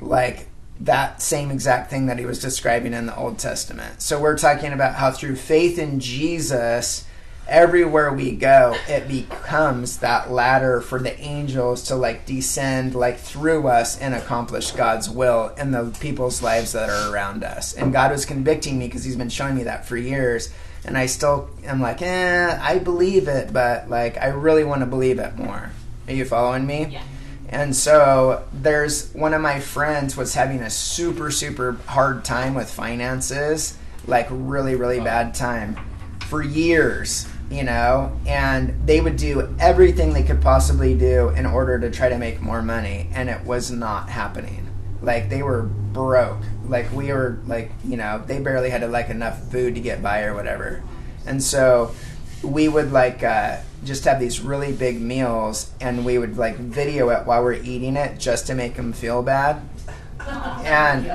like 0.00 0.48
that 0.80 1.22
same 1.22 1.50
exact 1.50 1.90
thing 1.90 2.06
that 2.06 2.18
he 2.18 2.26
was 2.26 2.40
describing 2.40 2.92
in 2.92 3.06
the 3.06 3.16
Old 3.16 3.38
Testament. 3.38 4.02
So 4.02 4.20
we're 4.20 4.36
talking 4.36 4.72
about 4.72 4.94
how 4.94 5.10
through 5.10 5.36
faith 5.36 5.78
in 5.78 6.00
Jesus, 6.00 7.06
everywhere 7.48 8.12
we 8.12 8.32
go, 8.32 8.76
it 8.88 9.08
becomes 9.08 9.98
that 9.98 10.30
ladder 10.30 10.80
for 10.80 10.98
the 10.98 11.18
angels 11.20 11.84
to 11.84 11.94
like 11.94 12.26
descend 12.26 12.94
like 12.94 13.18
through 13.18 13.68
us 13.68 13.98
and 14.00 14.14
accomplish 14.14 14.72
God's 14.72 15.08
will 15.08 15.48
in 15.56 15.70
the 15.70 15.96
people's 16.00 16.42
lives 16.42 16.72
that 16.72 16.90
are 16.90 17.12
around 17.12 17.44
us. 17.44 17.74
And 17.74 17.92
God 17.92 18.10
was 18.10 18.24
convicting 18.24 18.78
me 18.78 18.86
because 18.86 19.04
he's 19.04 19.16
been 19.16 19.28
showing 19.28 19.56
me 19.56 19.64
that 19.64 19.86
for 19.86 19.96
years. 19.96 20.52
And 20.84 20.96
I 20.96 21.06
still 21.06 21.48
am 21.64 21.80
like, 21.80 22.02
eh, 22.02 22.58
I 22.60 22.78
believe 22.78 23.28
it, 23.28 23.52
but 23.52 23.88
like 23.88 24.18
I 24.18 24.28
really 24.28 24.64
want 24.64 24.80
to 24.80 24.86
believe 24.86 25.18
it 25.18 25.36
more. 25.36 25.70
Are 26.06 26.12
you 26.12 26.24
following 26.24 26.66
me? 26.66 26.88
Yeah. 26.90 27.02
And 27.48 27.74
so 27.74 28.44
there's 28.52 29.12
one 29.14 29.32
of 29.32 29.40
my 29.40 29.60
friends 29.60 30.16
was 30.16 30.34
having 30.34 30.60
a 30.60 30.70
super 30.70 31.30
super 31.30 31.78
hard 31.86 32.24
time 32.24 32.54
with 32.54 32.68
finances, 32.68 33.78
like 34.06 34.26
really 34.30 34.74
really 34.74 34.98
bad 34.98 35.34
time 35.34 35.76
for 36.26 36.42
years, 36.42 37.28
you 37.50 37.62
know, 37.62 38.18
and 38.26 38.74
they 38.86 39.00
would 39.00 39.16
do 39.16 39.54
everything 39.58 40.12
they 40.12 40.22
could 40.22 40.40
possibly 40.40 40.96
do 40.96 41.28
in 41.30 41.46
order 41.46 41.78
to 41.78 41.90
try 41.90 42.08
to 42.08 42.18
make 42.18 42.40
more 42.40 42.62
money 42.62 43.08
and 43.12 43.28
it 43.28 43.44
was 43.44 43.70
not 43.70 44.08
happening. 44.08 44.68
Like 45.00 45.28
they 45.28 45.42
were 45.42 45.62
broke. 45.62 46.38
Like 46.66 46.90
we 46.92 47.12
were 47.12 47.38
like, 47.46 47.70
you 47.84 47.96
know, 47.96 48.22
they 48.26 48.40
barely 48.40 48.70
had 48.70 48.88
like 48.90 49.10
enough 49.10 49.50
food 49.50 49.74
to 49.76 49.80
get 49.80 50.02
by 50.02 50.22
or 50.22 50.34
whatever. 50.34 50.82
And 51.26 51.42
so 51.42 51.94
we 52.42 52.68
would 52.68 52.92
like 52.92 53.22
uh, 53.22 53.58
just 53.84 54.04
have 54.04 54.18
these 54.18 54.40
really 54.40 54.72
big 54.72 55.00
meals 55.00 55.70
and 55.80 56.04
we 56.04 56.18
would 56.18 56.36
like 56.36 56.56
video 56.56 57.10
it 57.10 57.26
while 57.26 57.42
we're 57.42 57.54
eating 57.54 57.96
it 57.96 58.18
just 58.18 58.46
to 58.48 58.54
make 58.54 58.74
them 58.74 58.92
feel 58.92 59.22
bad 59.22 59.62
and 60.64 61.06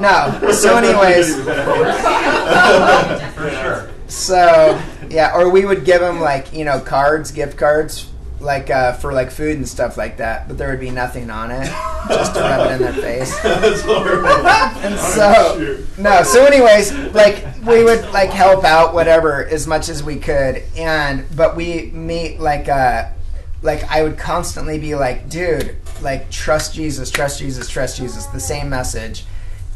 no 0.00 0.52
so 0.52 0.76
anyways 0.76 1.34
For 3.34 3.50
sure. 3.50 3.90
So 4.08 4.80
yeah 5.10 5.34
or 5.34 5.50
we 5.50 5.64
would 5.64 5.84
give 5.84 6.00
them 6.00 6.20
like 6.20 6.52
you 6.52 6.64
know 6.64 6.80
cards 6.80 7.30
gift 7.30 7.56
cards 7.56 8.10
like 8.40 8.70
uh, 8.70 8.92
for 8.92 9.12
like 9.12 9.32
food 9.32 9.56
and 9.56 9.68
stuff 9.68 9.96
like 9.96 10.18
that 10.18 10.46
but 10.46 10.56
there 10.56 10.70
would 10.70 10.78
be 10.78 10.90
nothing 10.90 11.28
on 11.28 11.50
it 11.50 11.66
just 12.08 12.34
to 12.34 12.40
rub 12.40 12.70
it 12.70 12.74
in 12.74 12.80
their 12.80 12.92
face. 12.92 13.36
That's 13.42 13.82
horrible. 13.82 14.28
and 14.28 14.98
so 14.98 15.84
no 15.98 16.22
so 16.22 16.44
anyways 16.44 16.92
like 17.14 17.44
we 17.66 17.82
would 17.82 18.04
like 18.12 18.30
help 18.30 18.64
out 18.64 18.94
whatever 18.94 19.44
as 19.46 19.66
much 19.66 19.88
as 19.88 20.04
we 20.04 20.16
could 20.16 20.62
and 20.76 21.24
but 21.36 21.56
we 21.56 21.90
meet 21.90 22.38
like 22.38 22.68
uh 22.68 23.08
like 23.62 23.82
i 23.90 24.04
would 24.04 24.16
constantly 24.16 24.78
be 24.78 24.94
like 24.94 25.28
dude 25.28 25.76
like 26.00 26.30
trust 26.30 26.72
jesus 26.74 27.10
trust 27.10 27.40
jesus 27.40 27.68
trust 27.68 27.96
jesus 27.98 28.26
the 28.26 28.38
same 28.38 28.70
message 28.70 29.24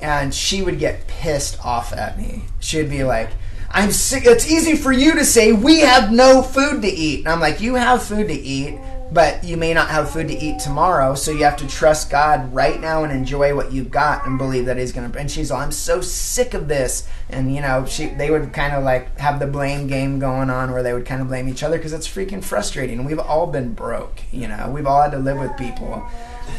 and 0.02 0.34
she 0.34 0.62
would 0.62 0.78
get 0.78 1.06
pissed 1.06 1.64
off 1.64 1.92
at 1.92 2.18
me. 2.18 2.42
She'd 2.58 2.90
be 2.90 3.04
like 3.04 3.30
i'm 3.72 3.90
sick 3.90 4.24
it's 4.26 4.50
easy 4.50 4.76
for 4.76 4.92
you 4.92 5.14
to 5.14 5.24
say 5.24 5.52
we 5.52 5.80
have 5.80 6.12
no 6.12 6.42
food 6.42 6.82
to 6.82 6.88
eat. 6.88 7.20
And 7.20 7.28
i'm 7.28 7.40
like 7.40 7.60
you 7.60 7.74
have 7.74 8.02
food 8.02 8.28
to 8.28 8.34
eat 8.34 8.78
but 9.12 9.44
you 9.44 9.58
may 9.58 9.74
not 9.74 9.88
have 9.88 10.10
food 10.10 10.28
to 10.28 10.38
eat 10.38 10.58
tomorrow 10.58 11.14
so 11.14 11.30
you 11.30 11.44
have 11.44 11.56
to 11.56 11.66
trust 11.66 12.10
god 12.10 12.52
right 12.54 12.80
now 12.80 13.04
and 13.04 13.12
enjoy 13.12 13.54
what 13.54 13.70
you've 13.70 13.90
got 13.90 14.26
and 14.26 14.38
believe 14.38 14.64
that 14.66 14.78
he's 14.78 14.92
gonna 14.92 15.12
and 15.18 15.30
she's 15.30 15.50
all 15.50 15.60
i'm 15.60 15.72
so 15.72 16.00
sick 16.00 16.54
of 16.54 16.68
this. 16.68 17.06
And 17.28 17.54
you 17.54 17.60
know 17.60 17.86
she 17.86 18.06
they 18.06 18.30
would 18.30 18.52
kind 18.52 18.74
of 18.74 18.84
like 18.84 19.18
have 19.18 19.38
the 19.38 19.46
blame 19.46 19.86
game 19.86 20.18
going 20.18 20.50
on 20.50 20.72
where 20.72 20.82
they 20.82 20.92
would 20.92 21.06
kind 21.06 21.20
of 21.20 21.28
blame 21.28 21.48
each 21.48 21.62
other 21.62 21.76
because 21.76 21.92
it's 21.92 22.08
freaking 22.08 22.42
frustrating. 22.42 23.04
We've 23.04 23.18
all 23.18 23.46
been 23.46 23.74
broke 23.74 24.22
you 24.32 24.48
know? 24.48 24.70
We've 24.70 24.86
all 24.86 25.02
had 25.02 25.12
to 25.12 25.18
live 25.18 25.38
with 25.38 25.56
people. 25.56 26.06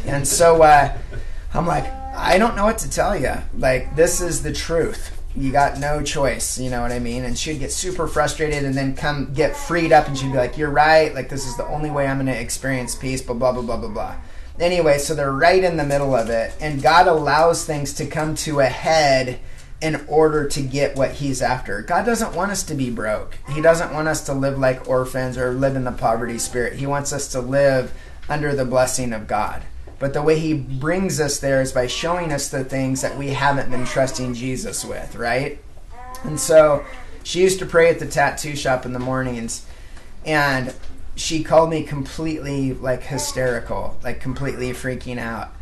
And 0.06 0.26
so 0.26 0.62
uh, 0.62 0.96
i'm 1.52 1.66
like 1.66 1.84
i 2.16 2.36
don't 2.36 2.56
know 2.56 2.64
what 2.64 2.78
to 2.78 2.90
tell 2.90 3.16
you 3.16 3.32
like 3.56 3.94
this 3.94 4.20
is 4.20 4.42
the 4.42 4.52
truth 4.52 5.20
you 5.36 5.50
got 5.50 5.78
no 5.78 6.02
choice 6.02 6.58
you 6.58 6.70
know 6.70 6.82
what 6.82 6.92
i 6.92 6.98
mean? 6.98 7.24
And 7.24 7.38
she'd 7.38 7.58
get 7.58 7.72
super 7.72 8.06
frustrated 8.06 8.64
and 8.64 8.74
then 8.74 8.94
come 8.94 9.32
get 9.32 9.56
freed 9.56 9.92
up 9.92 10.06
and 10.06 10.16
she'd 10.16 10.32
be 10.32 10.38
like 10.38 10.56
you're 10.56 10.70
right 10.70 11.14
like 11.14 11.28
this 11.28 11.46
is 11.46 11.56
the 11.56 11.66
only 11.66 11.90
way 11.90 12.06
i'm 12.06 12.24
to 12.24 12.32
experience 12.32 12.94
peace 12.94 13.20
blah 13.20 13.34
blah 13.34 13.52
blah 13.52 13.62
blah 13.62 13.76
blah 13.76 13.88
blah. 13.88 14.16
Anyway 14.58 14.98
so 14.98 15.14
they're 15.14 15.32
right 15.32 15.64
in 15.64 15.76
the 15.76 15.84
middle 15.84 16.14
of 16.14 16.30
it 16.30 16.54
and 16.60 16.82
god 16.82 17.06
allows 17.06 17.64
things 17.64 17.92
to 17.94 18.06
come 18.06 18.34
to 18.34 18.60
a 18.60 18.66
head 18.66 19.40
in 19.80 20.04
order 20.08 20.48
to 20.48 20.62
get 20.62 20.96
what 20.96 21.10
he's 21.12 21.42
after. 21.42 21.82
God 21.82 22.06
doesn't 22.06 22.34
want 22.34 22.50
us 22.50 22.62
to 22.62 22.74
be 22.74 22.88
broke. 22.88 23.36
He 23.50 23.60
doesn't 23.60 23.92
want 23.92 24.08
us 24.08 24.24
to 24.26 24.32
live 24.32 24.58
like 24.58 24.88
orphans 24.88 25.36
or 25.36 25.52
live 25.52 25.76
in 25.76 25.84
the 25.84 25.92
poverty 25.92 26.38
spirit. 26.38 26.74
He 26.74 26.86
wants 26.86 27.12
us 27.12 27.28
to 27.32 27.40
live 27.40 27.92
under 28.28 28.54
the 28.54 28.64
blessing 28.64 29.12
of 29.12 29.26
god 29.26 29.62
but 30.04 30.12
the 30.12 30.20
way 30.20 30.38
he 30.38 30.52
brings 30.52 31.18
us 31.18 31.38
there 31.38 31.62
is 31.62 31.72
by 31.72 31.86
showing 31.86 32.30
us 32.30 32.50
the 32.50 32.62
things 32.62 33.00
that 33.00 33.16
we 33.16 33.30
haven't 33.30 33.70
been 33.70 33.86
trusting 33.86 34.34
Jesus 34.34 34.84
with, 34.84 35.16
right? 35.16 35.58
And 36.24 36.38
so 36.38 36.84
she 37.22 37.40
used 37.40 37.58
to 37.60 37.64
pray 37.64 37.88
at 37.88 38.00
the 38.00 38.06
tattoo 38.06 38.54
shop 38.54 38.84
in 38.84 38.92
the 38.92 38.98
mornings, 38.98 39.64
and 40.26 40.74
she 41.14 41.42
called 41.42 41.70
me 41.70 41.84
completely 41.84 42.74
like 42.74 43.02
hysterical, 43.02 43.98
like 44.04 44.20
completely 44.20 44.72
freaking 44.72 45.16
out. 45.16 45.54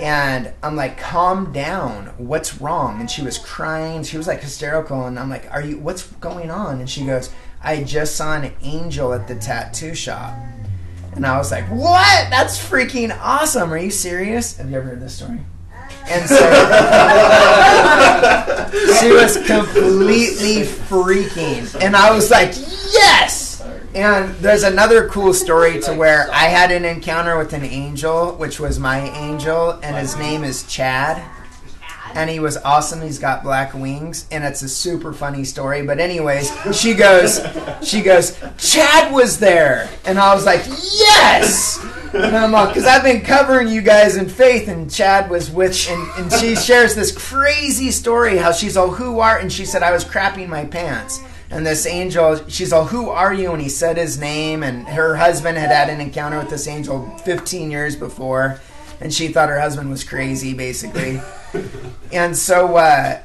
And 0.00 0.52
I'm 0.64 0.74
like, 0.74 0.98
calm 0.98 1.52
down. 1.52 2.06
What's 2.18 2.60
wrong? 2.60 2.98
And 2.98 3.08
she 3.08 3.22
was 3.22 3.38
crying. 3.38 4.02
She 4.02 4.16
was 4.16 4.26
like 4.26 4.40
hysterical. 4.40 5.06
And 5.06 5.16
I'm 5.16 5.30
like, 5.30 5.48
are 5.52 5.62
you, 5.62 5.78
what's 5.78 6.08
going 6.14 6.50
on? 6.50 6.80
And 6.80 6.90
she 6.90 7.06
goes, 7.06 7.30
I 7.62 7.84
just 7.84 8.16
saw 8.16 8.34
an 8.34 8.52
angel 8.62 9.14
at 9.14 9.28
the 9.28 9.36
tattoo 9.36 9.94
shop. 9.94 10.36
And 11.16 11.26
I 11.26 11.38
was 11.38 11.50
like, 11.50 11.64
what? 11.64 12.30
That's 12.30 12.58
freaking 12.58 13.16
awesome. 13.20 13.72
Are 13.72 13.78
you 13.78 13.90
serious? 13.90 14.56
Have 14.58 14.70
you 14.70 14.76
ever 14.76 14.90
heard 14.90 15.00
this 15.00 15.16
story? 15.16 15.40
And 16.08 16.28
so 16.28 16.36
she 19.00 19.10
was 19.12 19.36
completely 19.46 20.62
freaking. 20.62 21.82
And 21.82 21.96
I 21.96 22.14
was 22.14 22.30
like, 22.30 22.52
yes! 22.54 23.64
And 23.94 24.34
there's 24.36 24.62
another 24.62 25.08
cool 25.08 25.32
story 25.32 25.80
to 25.82 25.94
where 25.94 26.30
I 26.30 26.44
had 26.44 26.70
an 26.70 26.84
encounter 26.84 27.38
with 27.38 27.54
an 27.54 27.64
angel, 27.64 28.32
which 28.32 28.60
was 28.60 28.78
my 28.78 29.08
angel, 29.10 29.72
and 29.82 29.96
his 29.96 30.16
name 30.16 30.44
is 30.44 30.64
Chad. 30.64 31.22
And 32.16 32.30
he 32.30 32.40
was 32.40 32.56
awesome. 32.56 33.02
He's 33.02 33.18
got 33.18 33.42
black 33.42 33.74
wings, 33.74 34.26
and 34.30 34.42
it's 34.42 34.62
a 34.62 34.68
super 34.70 35.12
funny 35.12 35.44
story. 35.44 35.82
But 35.82 36.00
anyways, 36.00 36.50
she 36.74 36.94
goes, 36.94 37.40
she 37.82 38.00
goes, 38.00 38.40
Chad 38.56 39.12
was 39.12 39.38
there, 39.38 39.90
and 40.06 40.18
I 40.18 40.34
was 40.34 40.46
like, 40.46 40.64
yes. 40.66 41.78
Because 42.68 42.86
I've 42.86 43.02
been 43.02 43.20
covering 43.20 43.68
you 43.68 43.82
guys 43.82 44.16
in 44.16 44.30
faith, 44.30 44.68
and 44.68 44.90
Chad 44.90 45.28
was 45.28 45.50
with, 45.50 45.88
and, 45.90 46.10
and 46.18 46.32
she 46.40 46.56
shares 46.56 46.94
this 46.94 47.12
crazy 47.12 47.90
story 47.90 48.38
how 48.38 48.50
she's 48.50 48.78
all, 48.78 48.90
who 48.90 49.20
are, 49.20 49.38
and 49.38 49.52
she 49.52 49.66
said 49.66 49.82
I 49.82 49.92
was 49.92 50.04
crapping 50.04 50.48
my 50.48 50.64
pants. 50.64 51.20
And 51.50 51.66
this 51.66 51.86
angel, 51.86 52.48
she's 52.48 52.72
all, 52.72 52.86
who 52.86 53.10
are 53.10 53.34
you? 53.34 53.52
And 53.52 53.60
he 53.60 53.68
said 53.68 53.98
his 53.98 54.18
name, 54.18 54.62
and 54.62 54.88
her 54.88 55.16
husband 55.16 55.58
had 55.58 55.70
had 55.70 55.90
an 55.90 56.00
encounter 56.00 56.38
with 56.38 56.48
this 56.48 56.66
angel 56.66 57.08
15 57.18 57.70
years 57.70 57.94
before, 57.94 58.58
and 59.00 59.12
she 59.12 59.28
thought 59.28 59.50
her 59.50 59.60
husband 59.60 59.90
was 59.90 60.02
crazy, 60.02 60.54
basically. 60.54 61.20
And 62.12 62.36
so 62.36 62.76
uh, 62.76 63.22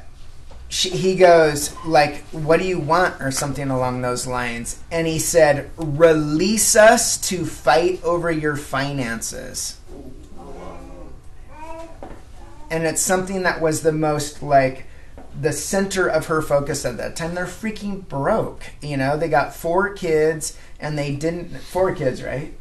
she, 0.69 0.89
he 0.89 1.15
goes 1.15 1.75
like, 1.85 2.23
"What 2.29 2.59
do 2.59 2.65
you 2.65 2.79
want?" 2.79 3.21
or 3.21 3.31
something 3.31 3.69
along 3.69 4.01
those 4.01 4.25
lines. 4.25 4.79
And 4.91 5.05
he 5.07 5.19
said, 5.19 5.69
"Release 5.77 6.75
us 6.75 7.17
to 7.29 7.45
fight 7.45 8.03
over 8.03 8.31
your 8.31 8.55
finances." 8.55 9.77
And 12.69 12.85
it's 12.85 13.01
something 13.01 13.43
that 13.43 13.59
was 13.59 13.81
the 13.81 13.91
most 13.91 14.41
like 14.41 14.85
the 15.39 15.51
center 15.51 16.07
of 16.07 16.27
her 16.27 16.41
focus 16.41 16.85
at 16.85 16.97
that 16.97 17.15
time. 17.15 17.35
They're 17.35 17.45
freaking 17.45 18.07
broke. 18.07 18.63
You 18.81 18.97
know, 18.97 19.17
they 19.17 19.27
got 19.27 19.55
four 19.55 19.93
kids 19.93 20.57
and 20.79 20.97
they 20.97 21.15
didn't 21.15 21.57
four 21.57 21.93
kids, 21.93 22.23
right? 22.23 22.53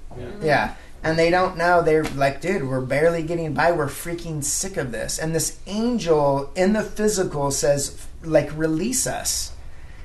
Yeah. 0.42 0.74
And 1.03 1.19
they 1.19 1.31
don't 1.31 1.57
know. 1.57 1.83
They're 1.83 2.05
like, 2.05 2.41
dude, 2.41 2.69
we're 2.69 2.81
barely 2.81 3.23
getting 3.23 3.55
by. 3.55 3.73
We're 3.73 3.87
freaking 3.87 4.45
sick 4.45 4.77
of 4.77 4.93
this. 4.93 5.19
And 5.19 5.35
this 5.35 5.59
angel 5.67 6.53
in 6.55 6.75
the 6.75 6.83
physical 6.83 7.51
says, 7.51 8.07
like, 8.23 8.57
release 8.57 9.07
us. 9.07 9.53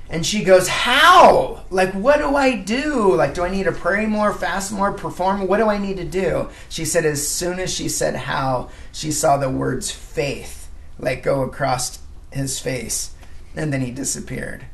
And 0.09 0.25
she 0.25 0.43
goes, 0.43 0.67
How? 0.67 1.63
Like, 1.69 1.91
what 1.93 2.19
do 2.19 2.35
I 2.35 2.55
do? 2.55 3.15
Like, 3.15 3.33
do 3.33 3.43
I 3.43 3.49
need 3.49 3.63
to 3.63 3.71
pray 3.71 4.05
more, 4.05 4.33
fast 4.33 4.71
more, 4.71 4.91
perform? 4.91 5.47
What 5.47 5.57
do 5.57 5.67
I 5.67 5.77
need 5.77 5.97
to 5.97 6.05
do? 6.05 6.49
She 6.69 6.85
said, 6.85 7.05
As 7.05 7.27
soon 7.27 7.59
as 7.59 7.73
she 7.73 7.89
said 7.89 8.15
how, 8.15 8.69
she 8.91 9.11
saw 9.11 9.37
the 9.37 9.49
words 9.49 9.91
faith, 9.91 10.69
like, 10.99 11.23
go 11.23 11.41
across 11.41 11.99
his 12.31 12.59
face. 12.59 13.13
And 13.55 13.73
then 13.73 13.81
he 13.81 13.91
disappeared. 13.91 14.65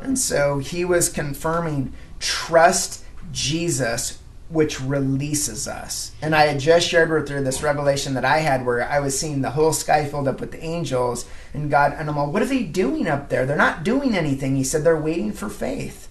And 0.00 0.18
so 0.18 0.58
he 0.58 0.84
was 0.84 1.08
confirming 1.08 1.92
trust 2.20 3.04
Jesus, 3.32 4.18
which 4.48 4.80
releases 4.80 5.68
us. 5.68 6.12
And 6.22 6.34
I 6.34 6.46
had 6.46 6.60
just 6.60 6.88
shared 6.88 7.10
with 7.10 7.28
her 7.28 7.42
this 7.42 7.62
revelation 7.62 8.14
that 8.14 8.24
I 8.24 8.38
had 8.38 8.64
where 8.64 8.88
I 8.88 9.00
was 9.00 9.18
seeing 9.18 9.42
the 9.42 9.50
whole 9.50 9.72
sky 9.72 10.06
filled 10.06 10.28
up 10.28 10.40
with 10.40 10.56
angels 10.58 11.26
and 11.52 11.70
God. 11.70 11.94
And 11.96 12.08
I'm 12.08 12.16
like, 12.16 12.32
what 12.32 12.42
are 12.42 12.46
they 12.46 12.62
doing 12.62 13.06
up 13.06 13.28
there? 13.28 13.44
They're 13.44 13.56
not 13.56 13.84
doing 13.84 14.16
anything. 14.16 14.56
He 14.56 14.64
said, 14.64 14.84
they're 14.84 14.96
waiting 14.96 15.32
for 15.32 15.50
faith. 15.50 16.08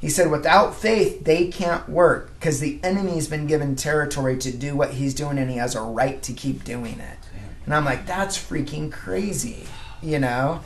He 0.00 0.10
said, 0.10 0.30
without 0.30 0.74
faith, 0.74 1.24
they 1.24 1.48
can't 1.48 1.88
work 1.88 2.32
because 2.34 2.60
the 2.60 2.78
enemy's 2.82 3.26
been 3.26 3.46
given 3.46 3.74
territory 3.74 4.36
to 4.38 4.52
do 4.52 4.76
what 4.76 4.92
he's 4.92 5.14
doing 5.14 5.38
and 5.38 5.50
he 5.50 5.56
has 5.56 5.74
a 5.74 5.80
right 5.80 6.22
to 6.24 6.32
keep 6.32 6.62
doing 6.62 7.00
it. 7.00 7.18
And 7.64 7.74
I'm 7.74 7.84
like, 7.84 8.06
that's 8.06 8.36
freaking 8.36 8.92
crazy, 8.92 9.66
you 10.02 10.18
know? 10.18 10.60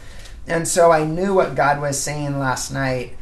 And 0.46 0.66
so 0.66 0.90
I 0.90 1.04
knew 1.04 1.34
what 1.34 1.54
God 1.54 1.80
was 1.80 1.98
saying 1.98 2.38
last 2.38 2.72
night 2.72 3.16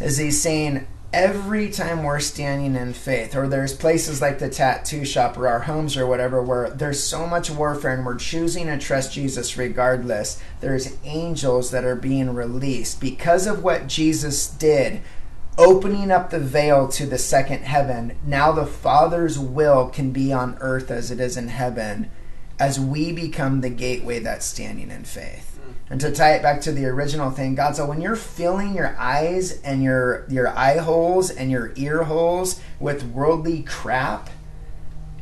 is 0.00 0.18
he's 0.18 0.40
saying 0.40 0.86
every 1.14 1.70
time 1.70 2.02
we're 2.02 2.18
standing 2.18 2.74
in 2.74 2.92
faith 2.92 3.36
or 3.36 3.46
there's 3.46 3.72
places 3.72 4.20
like 4.20 4.40
the 4.40 4.48
tattoo 4.48 5.04
shop 5.04 5.38
or 5.38 5.46
our 5.46 5.60
homes 5.60 5.96
or 5.96 6.04
whatever 6.04 6.42
where 6.42 6.68
there's 6.70 7.00
so 7.00 7.24
much 7.24 7.48
warfare 7.48 7.94
and 7.94 8.04
we're 8.04 8.16
choosing 8.16 8.66
to 8.66 8.76
trust 8.76 9.12
Jesus 9.12 9.56
regardless 9.56 10.42
there's 10.60 10.96
angels 11.04 11.70
that 11.70 11.84
are 11.84 11.94
being 11.94 12.34
released. 12.34 13.00
Because 13.00 13.46
of 13.46 13.62
what 13.62 13.86
Jesus 13.86 14.48
did 14.48 15.02
opening 15.56 16.10
up 16.10 16.30
the 16.30 16.40
veil 16.40 16.88
to 16.88 17.06
the 17.06 17.16
second 17.16 17.60
heaven 17.62 18.18
now 18.26 18.50
the 18.50 18.66
father's 18.66 19.38
will 19.38 19.88
can 19.88 20.10
be 20.10 20.32
on 20.32 20.58
earth 20.60 20.90
as 20.90 21.12
it 21.12 21.20
is 21.20 21.36
in 21.36 21.46
heaven 21.46 22.10
as 22.58 22.80
we 22.80 23.12
become 23.12 23.60
the 23.60 23.70
gateway 23.70 24.18
that's 24.18 24.44
standing 24.44 24.90
in 24.90 25.04
faith 25.04 25.53
and 25.90 26.00
to 26.00 26.10
tie 26.10 26.32
it 26.32 26.42
back 26.42 26.60
to 26.62 26.72
the 26.72 26.86
original 26.86 27.30
thing, 27.30 27.54
God 27.54 27.76
said, 27.76 27.88
when 27.88 28.00
you're 28.00 28.16
filling 28.16 28.74
your 28.74 28.96
eyes 28.98 29.60
and 29.62 29.82
your 29.82 30.26
your 30.28 30.48
eye 30.48 30.78
holes 30.78 31.30
and 31.30 31.50
your 31.50 31.72
ear 31.76 32.04
holes 32.04 32.60
with 32.80 33.04
worldly 33.04 33.62
crap, 33.62 34.30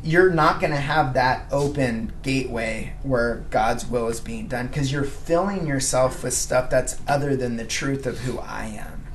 you're 0.03 0.31
not 0.31 0.59
going 0.59 0.71
to 0.71 0.79
have 0.79 1.13
that 1.13 1.45
open 1.51 2.11
gateway 2.23 2.93
where 3.03 3.45
God's 3.49 3.85
will 3.85 4.09
is 4.09 4.19
being 4.19 4.47
done 4.47 4.67
because 4.67 4.91
you're 4.91 5.03
filling 5.03 5.65
yourself 5.65 6.23
with 6.23 6.33
stuff 6.33 6.69
that's 6.69 6.99
other 7.07 7.35
than 7.35 7.57
the 7.57 7.65
truth 7.65 8.05
of 8.05 8.19
who 8.19 8.39
I 8.39 8.65
am. 8.65 9.05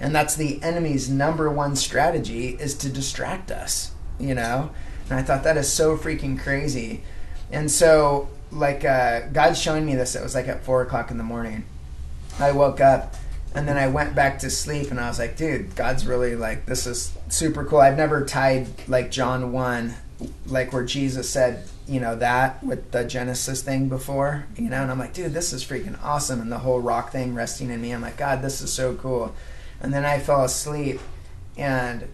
And 0.00 0.14
that's 0.14 0.36
the 0.36 0.62
enemy's 0.62 1.08
number 1.08 1.48
one 1.48 1.76
strategy 1.76 2.48
is 2.48 2.74
to 2.78 2.90
distract 2.90 3.50
us, 3.50 3.92
you 4.18 4.34
know? 4.34 4.70
And 5.08 5.18
I 5.18 5.22
thought 5.22 5.44
that 5.44 5.56
is 5.56 5.72
so 5.72 5.96
freaking 5.96 6.38
crazy. 6.38 7.02
And 7.50 7.70
so 7.70 8.28
like 8.54 8.84
uh, 8.84 9.20
God's 9.32 9.60
showing 9.60 9.84
me 9.84 9.94
this. 9.94 10.14
It 10.14 10.22
was 10.22 10.34
like 10.34 10.48
at 10.48 10.64
four 10.64 10.82
o'clock 10.82 11.10
in 11.10 11.18
the 11.18 11.24
morning. 11.24 11.64
I 12.38 12.52
woke 12.52 12.80
up 12.80 13.14
and 13.54 13.68
then 13.68 13.76
I 13.76 13.86
went 13.88 14.14
back 14.14 14.40
to 14.40 14.50
sleep 14.50 14.90
and 14.90 14.98
I 14.98 15.08
was 15.08 15.18
like, 15.18 15.36
dude, 15.36 15.76
God's 15.76 16.06
really 16.06 16.34
like 16.36 16.66
this 16.66 16.86
is 16.86 17.12
super 17.28 17.64
cool. 17.64 17.80
I've 17.80 17.96
never 17.96 18.24
tied 18.24 18.66
like 18.88 19.10
John 19.10 19.52
one, 19.52 19.94
like 20.46 20.72
where 20.72 20.84
Jesus 20.84 21.28
said, 21.28 21.64
you 21.86 22.00
know, 22.00 22.16
that 22.16 22.62
with 22.62 22.90
the 22.92 23.04
Genesis 23.04 23.62
thing 23.62 23.88
before, 23.88 24.46
you 24.56 24.70
know, 24.70 24.82
and 24.82 24.90
I'm 24.90 24.98
like, 24.98 25.12
dude, 25.12 25.34
this 25.34 25.52
is 25.52 25.64
freaking 25.64 26.02
awesome. 26.02 26.40
And 26.40 26.50
the 26.50 26.58
whole 26.58 26.80
rock 26.80 27.12
thing 27.12 27.34
resting 27.34 27.70
in 27.70 27.80
me, 27.80 27.92
I'm 27.92 28.02
like, 28.02 28.16
God, 28.16 28.42
this 28.42 28.60
is 28.60 28.72
so 28.72 28.94
cool. 28.94 29.34
And 29.80 29.92
then 29.92 30.04
I 30.04 30.18
fell 30.18 30.44
asleep 30.44 31.00
and 31.56 32.08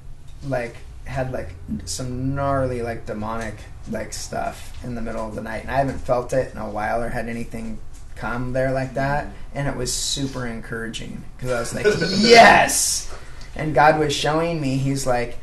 like 0.47 0.77
had 1.05 1.33
like 1.33 1.55
some 1.85 2.35
gnarly 2.35 2.83
like 2.83 3.07
demonic 3.07 3.57
like 3.91 4.13
stuff 4.13 4.77
in 4.85 4.95
the 4.95 5.01
middle 5.01 5.27
of 5.27 5.35
the 5.35 5.43
night 5.43 5.63
and 5.63 5.71
I 5.71 5.79
haven't 5.79 5.99
felt 5.99 6.33
it 6.33 6.53
in 6.53 6.59
a 6.59 6.71
while 6.71 7.03
or 7.03 7.09
had 7.09 7.29
anything 7.29 7.79
come 8.17 8.53
there 8.53 8.73
like 8.73 8.95
that 8.95 9.29
and 9.55 9.67
it 9.67 9.77
was 9.77 9.93
super 9.93 10.47
encouraging 10.47 11.25
because 11.37 11.51
I 11.51 11.61
was 11.61 11.75
like 11.75 11.87
yes! 12.19 13.13
And 13.57 13.75
God 13.75 13.99
was 13.99 14.15
showing 14.15 14.61
me 14.61 14.77
he's 14.77 15.07
like 15.07 15.39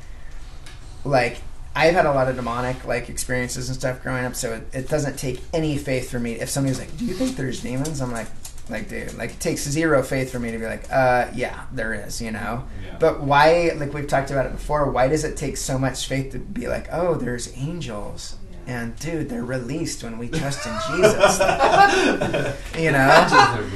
like 1.04 1.38
I've 1.76 1.94
had 1.94 2.06
a 2.06 2.14
lot 2.14 2.28
of 2.28 2.36
demonic 2.36 2.86
like 2.86 3.10
experiences 3.10 3.70
and 3.70 3.78
stuff 3.78 4.02
growing 4.02 4.26
up 4.26 4.36
so 4.36 4.54
it, 4.54 4.68
it 4.74 4.90
doesn't 4.90 5.18
take 5.18 5.42
any 5.54 5.78
faith 5.78 6.10
for 6.10 6.20
me. 6.20 6.34
If 6.34 6.50
somebody's 6.50 6.80
like 6.80 6.96
do 6.98 7.06
you 7.06 7.14
think 7.14 7.36
there's 7.36 7.62
demons? 7.62 8.02
I'm 8.02 8.12
like 8.12 8.28
like 8.70 8.90
dude 8.90 9.14
like 9.18 9.32
it 9.32 9.40
takes 9.40 9.62
zero 9.64 10.04
faith 10.04 10.32
for 10.32 10.40
me 10.40 10.52
to 10.52 10.58
be 10.58 10.66
like 10.66 10.92
uh 10.92 11.28
yeah 11.34 11.66
there 11.72 11.94
is 11.94 12.22
you 12.22 12.32
know? 12.32 12.66
Yeah. 12.84 12.98
but 13.00 13.22
why 13.22 13.72
like 13.76 13.94
we've 13.94 14.08
talked 14.08 14.32
about 14.32 14.46
it 14.46 14.52
before 14.52 14.90
why 14.92 15.08
does 15.08 15.24
it 15.24 15.38
take 15.38 15.58
so 15.58 15.78
much 15.78 16.08
faith 16.08 16.32
to 16.34 16.40
be 16.40 16.68
like 16.68 16.88
oh 16.92 17.16
there's 17.16 17.56
angels 17.58 18.36
and 18.66 18.98
dude 19.00 19.30
they're 19.30 19.46
released 19.46 20.04
when 20.04 20.18
we 20.18 20.28
trust 20.28 20.66
in 20.66 20.74
jesus. 20.96 21.40
You 22.78 22.92
know? 22.92 23.70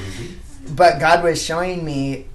But 0.76 1.00
god 1.00 1.24
was 1.24 1.42
showing 1.42 1.84
me 1.86 2.28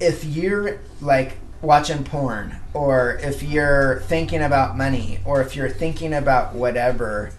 if 0.00 0.24
you're 0.24 0.80
like 1.00 1.38
watching 1.62 2.04
porn 2.04 2.56
or 2.74 3.18
if 3.22 3.42
you're 3.42 4.00
thinking 4.00 4.42
about 4.42 4.76
money 4.76 5.18
or 5.24 5.40
if 5.40 5.56
you're 5.56 5.70
thinking 5.70 6.12
about 6.12 6.54
whatever 6.54 7.32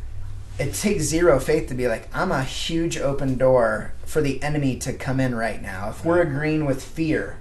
it 0.58 0.74
takes 0.74 1.04
zero 1.04 1.40
faith 1.40 1.68
to 1.68 1.74
be 1.74 1.88
like 1.88 2.08
i'm 2.14 2.32
a 2.32 2.44
huge 2.44 2.98
open 2.98 3.38
door 3.38 3.94
for 4.06 4.22
the 4.22 4.42
enemy 4.42 4.78
to 4.78 4.94
come 4.94 5.20
in 5.20 5.36
right 5.36 5.62
now. 5.62 5.90
If 5.90 6.06
we're 6.06 6.22
agreeing 6.22 6.66
with 6.66 6.84
fear 6.84 7.38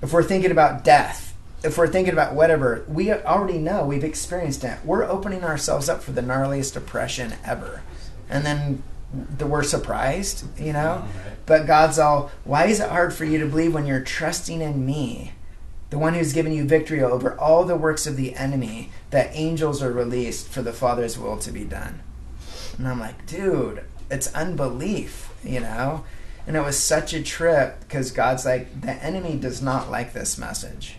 if 0.00 0.12
we're 0.12 0.22
thinking 0.22 0.50
about 0.50 0.84
death 0.84 1.36
if 1.62 1.76
we're 1.76 1.88
thinking 1.88 2.12
about 2.12 2.34
whatever 2.34 2.84
we 2.88 3.12
already 3.12 3.58
know 3.58 3.84
we've 3.84 4.04
experienced 4.04 4.64
it. 4.64 4.78
We're 4.84 5.04
opening 5.04 5.44
ourselves 5.44 5.88
up 5.88 6.02
for 6.02 6.12
the 6.12 6.22
gnarliest 6.22 6.74
depression 6.74 7.34
ever. 7.44 7.82
And 8.30 8.46
then 8.46 8.82
the, 9.12 9.46
we're 9.46 9.62
surprised 9.62 10.46
you 10.58 10.72
know? 10.72 11.04
But 11.46 11.66
god's 11.66 11.98
all 11.98 12.30
why 12.44 12.66
is 12.66 12.80
it 12.80 12.88
hard 12.88 13.12
for 13.12 13.24
you 13.24 13.38
to 13.40 13.46
believe 13.46 13.74
when 13.74 13.86
you're 13.86 14.00
trusting 14.00 14.60
in 14.60 14.86
me 14.86 15.32
the 15.90 15.98
one 15.98 16.14
who's 16.14 16.32
given 16.32 16.52
you 16.52 16.64
victory 16.64 17.02
over 17.02 17.38
all 17.38 17.64
the 17.64 17.76
works 17.76 18.06
of 18.06 18.16
the 18.16 18.34
enemy, 18.34 18.90
that 19.10 19.30
angels 19.32 19.82
are 19.82 19.92
released 19.92 20.48
for 20.48 20.62
the 20.62 20.72
Father's 20.72 21.18
will 21.18 21.38
to 21.38 21.50
be 21.50 21.64
done. 21.64 22.00
And 22.76 22.86
I'm 22.86 23.00
like, 23.00 23.26
dude, 23.26 23.84
it's 24.10 24.32
unbelief, 24.34 25.30
you 25.42 25.60
know? 25.60 26.04
And 26.46 26.56
it 26.56 26.62
was 26.62 26.78
such 26.78 27.12
a 27.12 27.22
trip 27.22 27.80
because 27.80 28.10
God's 28.10 28.44
like, 28.44 28.80
the 28.80 28.92
enemy 28.92 29.36
does 29.36 29.60
not 29.60 29.90
like 29.90 30.12
this 30.12 30.38
message, 30.38 30.96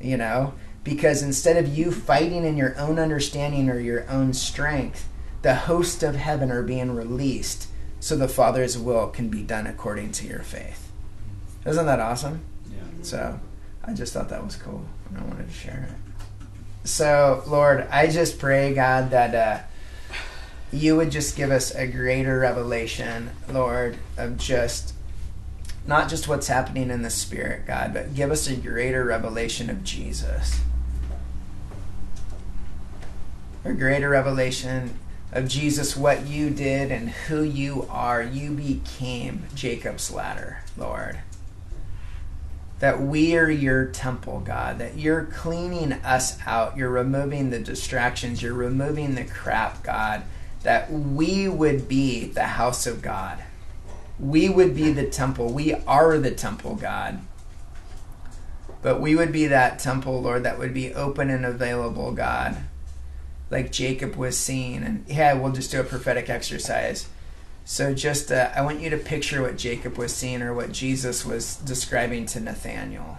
you 0.00 0.16
know? 0.16 0.54
Because 0.84 1.22
instead 1.22 1.56
of 1.56 1.76
you 1.76 1.92
fighting 1.92 2.44
in 2.44 2.56
your 2.56 2.76
own 2.78 2.98
understanding 2.98 3.68
or 3.68 3.78
your 3.78 4.08
own 4.10 4.32
strength, 4.32 5.08
the 5.42 5.54
host 5.54 6.02
of 6.02 6.16
heaven 6.16 6.50
are 6.50 6.62
being 6.62 6.94
released 6.94 7.68
so 8.00 8.16
the 8.16 8.28
Father's 8.28 8.76
will 8.76 9.08
can 9.08 9.28
be 9.28 9.42
done 9.42 9.66
according 9.66 10.10
to 10.12 10.26
your 10.26 10.42
faith. 10.42 10.90
Isn't 11.64 11.86
that 11.86 12.00
awesome? 12.00 12.40
Yeah. 12.70 13.02
So 13.02 13.40
I 13.84 13.92
just 13.92 14.12
thought 14.12 14.28
that 14.28 14.44
was 14.44 14.56
cool 14.56 14.84
and 15.08 15.18
I 15.18 15.22
wanted 15.24 15.48
to 15.48 15.54
share 15.54 15.88
it. 15.88 16.88
So, 16.88 17.42
Lord, 17.46 17.86
I 17.90 18.08
just 18.08 18.38
pray, 18.38 18.74
God, 18.74 19.10
that 19.10 19.34
uh, 19.34 20.16
you 20.72 20.96
would 20.96 21.10
just 21.10 21.36
give 21.36 21.50
us 21.50 21.74
a 21.74 21.86
greater 21.86 22.40
revelation, 22.40 23.30
Lord, 23.48 23.98
of 24.16 24.36
just 24.36 24.94
not 25.86 26.08
just 26.08 26.28
what's 26.28 26.48
happening 26.48 26.90
in 26.90 27.02
the 27.02 27.10
Spirit, 27.10 27.66
God, 27.66 27.92
but 27.92 28.14
give 28.14 28.30
us 28.30 28.48
a 28.48 28.56
greater 28.56 29.04
revelation 29.04 29.68
of 29.68 29.82
Jesus. 29.84 30.60
A 33.64 33.72
greater 33.72 34.08
revelation 34.10 34.98
of 35.32 35.48
Jesus, 35.48 35.96
what 35.96 36.26
you 36.26 36.50
did 36.50 36.90
and 36.90 37.10
who 37.10 37.42
you 37.42 37.86
are. 37.88 38.22
You 38.22 38.52
became 38.52 39.44
Jacob's 39.54 40.10
ladder, 40.10 40.58
Lord 40.76 41.18
that 42.82 43.00
we 43.00 43.36
are 43.36 43.48
your 43.48 43.86
temple, 43.86 44.40
God, 44.40 44.80
that 44.80 44.98
you're 44.98 45.26
cleaning 45.26 45.92
us 45.92 46.36
out. 46.44 46.76
You're 46.76 46.90
removing 46.90 47.50
the 47.50 47.60
distractions. 47.60 48.42
You're 48.42 48.54
removing 48.54 49.14
the 49.14 49.22
crap, 49.22 49.84
God, 49.84 50.24
that 50.64 50.90
we 50.90 51.46
would 51.46 51.86
be 51.86 52.24
the 52.24 52.42
house 52.42 52.88
of 52.88 53.00
God. 53.00 53.40
We 54.18 54.48
would 54.48 54.74
be 54.74 54.90
the 54.90 55.06
temple. 55.06 55.52
We 55.52 55.74
are 55.74 56.18
the 56.18 56.32
temple, 56.32 56.74
God. 56.74 57.20
But 58.82 59.00
we 59.00 59.14
would 59.14 59.30
be 59.30 59.46
that 59.46 59.78
temple, 59.78 60.20
Lord, 60.20 60.42
that 60.42 60.58
would 60.58 60.74
be 60.74 60.92
open 60.92 61.30
and 61.30 61.46
available, 61.46 62.10
God, 62.10 62.56
like 63.48 63.70
Jacob 63.70 64.16
was 64.16 64.36
seeing. 64.36 64.82
And 64.82 65.04
yeah, 65.06 65.34
we'll 65.34 65.52
just 65.52 65.70
do 65.70 65.80
a 65.80 65.84
prophetic 65.84 66.28
exercise. 66.28 67.08
So 67.64 67.94
just, 67.94 68.32
uh, 68.32 68.50
I 68.54 68.62
want 68.62 68.80
you 68.80 68.90
to 68.90 68.96
picture 68.96 69.42
what 69.42 69.56
Jacob 69.56 69.96
was 69.96 70.14
seeing 70.14 70.42
or 70.42 70.52
what 70.52 70.72
Jesus 70.72 71.24
was 71.24 71.56
describing 71.56 72.26
to 72.26 72.40
Nathaniel. 72.40 73.18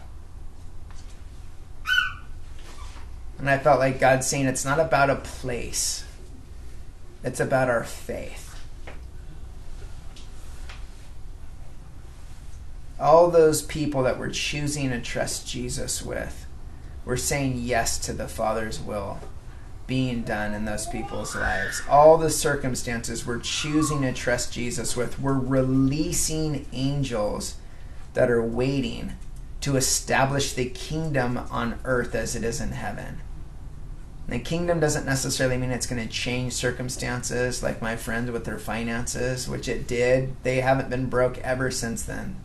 And 3.40 3.50
I 3.50 3.58
felt 3.58 3.80
like 3.80 4.00
God 4.00 4.24
saying 4.24 4.46
it's 4.46 4.66
not 4.66 4.80
about 4.80 5.10
a 5.10 5.16
place, 5.16 6.06
it's 7.24 7.40
about 7.40 7.70
our 7.70 7.84
faith. 7.84 8.42
All 13.00 13.30
those 13.30 13.62
people 13.62 14.04
that 14.04 14.18
we're 14.18 14.30
choosing 14.30 14.90
to 14.92 15.02
trust 15.02 15.48
Jesus 15.48 16.04
with, 16.04 16.46
we're 17.06 17.18
saying 17.18 17.56
yes 17.58 17.98
to 18.00 18.14
the 18.14 18.28
Father's 18.28 18.80
will 18.80 19.20
being 19.86 20.24
done 20.24 20.54
in 20.54 20.66
those 20.66 20.88
people's 20.88 21.36
lives. 21.36 21.82
All 21.90 22.18
the 22.18 22.30
circumstances 22.30 23.26
we're 23.26 23.40
choosing 23.40 24.02
to 24.02 24.14
trust 24.14 24.54
Jesus 24.54 24.96
with, 24.96 25.20
we're 25.20 25.38
releasing 25.38 26.66
angels 26.72 27.56
that 28.14 28.30
are 28.30 28.44
waiting 28.44 29.14
to 29.62 29.76
establish 29.76 30.54
the 30.54 30.70
kingdom 30.70 31.38
on 31.38 31.80
earth 31.84 32.16
as 32.16 32.36
it 32.36 32.44
is 32.44 32.62
in 32.62 32.72
heaven. 32.72 33.20
The 34.28 34.40
kingdom 34.40 34.80
doesn't 34.80 35.06
necessarily 35.06 35.58
mean 35.58 35.72
it's 35.72 35.86
going 35.86 36.02
to 36.02 36.12
change 36.12 36.54
circumstances 36.54 37.62
like 37.62 37.82
my 37.82 37.98
friends 37.98 38.32
with 38.32 38.46
their 38.46 38.58
finances, 38.58 39.50
which 39.50 39.68
it 39.68 39.86
did. 39.86 40.36
They 40.44 40.62
haven't 40.62 40.90
been 40.90 41.10
broke 41.10 41.38
ever 41.40 41.72
since 41.72 42.04
then. 42.04 42.38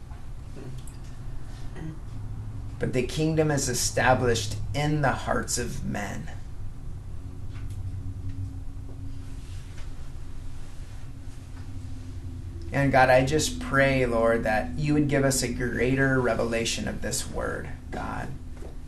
But 2.78 2.92
the 2.92 3.04
kingdom 3.04 3.50
is 3.50 3.68
established 3.68 4.56
in 4.74 5.02
the 5.02 5.12
hearts 5.12 5.58
of 5.58 5.84
men. 5.84 6.30
And 12.72 12.92
God, 12.92 13.08
I 13.08 13.24
just 13.24 13.60
pray, 13.60 14.04
Lord, 14.04 14.44
that 14.44 14.70
you 14.76 14.94
would 14.94 15.08
give 15.08 15.24
us 15.24 15.42
a 15.42 15.48
greater 15.48 16.20
revelation 16.20 16.86
of 16.86 17.00
this 17.00 17.28
word, 17.28 17.68
God. 17.90 18.28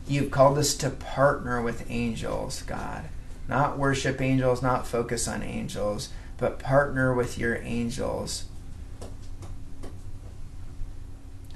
You've 0.07 0.29
called 0.29 0.57
us 0.57 0.75
to 0.75 0.89
partner 0.89 1.61
with 1.61 1.89
angels, 1.89 2.61
God. 2.63 3.05
Not 3.47 3.77
worship 3.77 4.21
angels, 4.21 4.61
not 4.61 4.85
focus 4.85 5.27
on 5.27 5.41
angels, 5.41 6.09
but 6.37 6.59
partner 6.59 7.13
with 7.13 7.37
your 7.37 7.57
angels. 7.57 8.45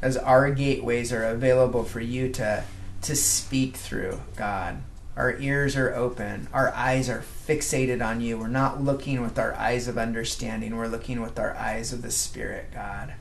As 0.01 0.17
our 0.17 0.51
gateways 0.51 1.13
are 1.13 1.23
available 1.23 1.83
for 1.83 2.01
you 2.01 2.31
to, 2.33 2.63
to 3.03 3.15
speak 3.15 3.77
through, 3.77 4.19
God. 4.35 4.81
Our 5.15 5.38
ears 5.39 5.78
are 5.78 5.95
open. 5.95 6.49
Our 6.51 6.73
eyes 6.73 7.10
are 7.10 7.23
fixated 7.47 8.06
on 8.06 8.19
you. 8.19 8.38
We're 8.38 8.47
not 8.47 8.84
looking 8.84 9.21
with 9.21 9.39
our 9.39 9.54
eyes 9.56 9.88
of 9.88 9.97
understanding. 9.97 10.75
We're 10.75 10.88
looking 10.88 11.21
with 11.21 11.39
our 11.39 11.56
eyes 11.56 11.93
of 11.93 12.01
the 12.01 12.12
Spirit, 12.12 12.71
God. 12.73 13.13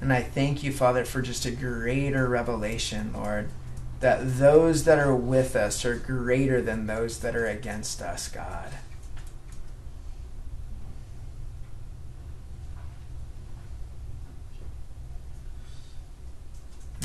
And 0.00 0.12
I 0.12 0.22
thank 0.22 0.62
you, 0.62 0.72
Father, 0.72 1.04
for 1.04 1.20
just 1.20 1.44
a 1.44 1.50
greater 1.50 2.26
revelation, 2.28 3.12
Lord, 3.12 3.50
that 4.00 4.38
those 4.38 4.84
that 4.84 4.98
are 4.98 5.14
with 5.14 5.56
us 5.56 5.84
are 5.84 5.96
greater 5.96 6.62
than 6.62 6.86
those 6.86 7.18
that 7.18 7.34
are 7.34 7.46
against 7.46 8.00
us, 8.00 8.28
God. 8.28 8.72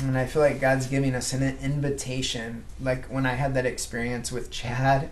And 0.08 0.18
I 0.18 0.26
feel 0.26 0.42
like 0.42 0.60
God's 0.60 0.86
giving 0.86 1.14
us 1.14 1.32
an 1.32 1.42
invitation. 1.62 2.64
Like 2.78 3.06
when 3.06 3.24
I 3.24 3.34
had 3.34 3.54
that 3.54 3.64
experience 3.64 4.30
with 4.30 4.50
Chad, 4.50 5.08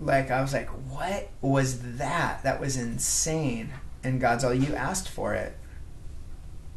like 0.00 0.30
I 0.30 0.40
was 0.40 0.52
like, 0.52 0.68
what 0.68 1.28
was 1.40 1.96
that? 1.96 2.44
That 2.44 2.60
was 2.60 2.76
insane. 2.76 3.72
And 4.04 4.20
God's 4.20 4.44
all, 4.44 4.54
you 4.54 4.74
asked 4.74 5.08
for 5.08 5.34
it. 5.34 5.56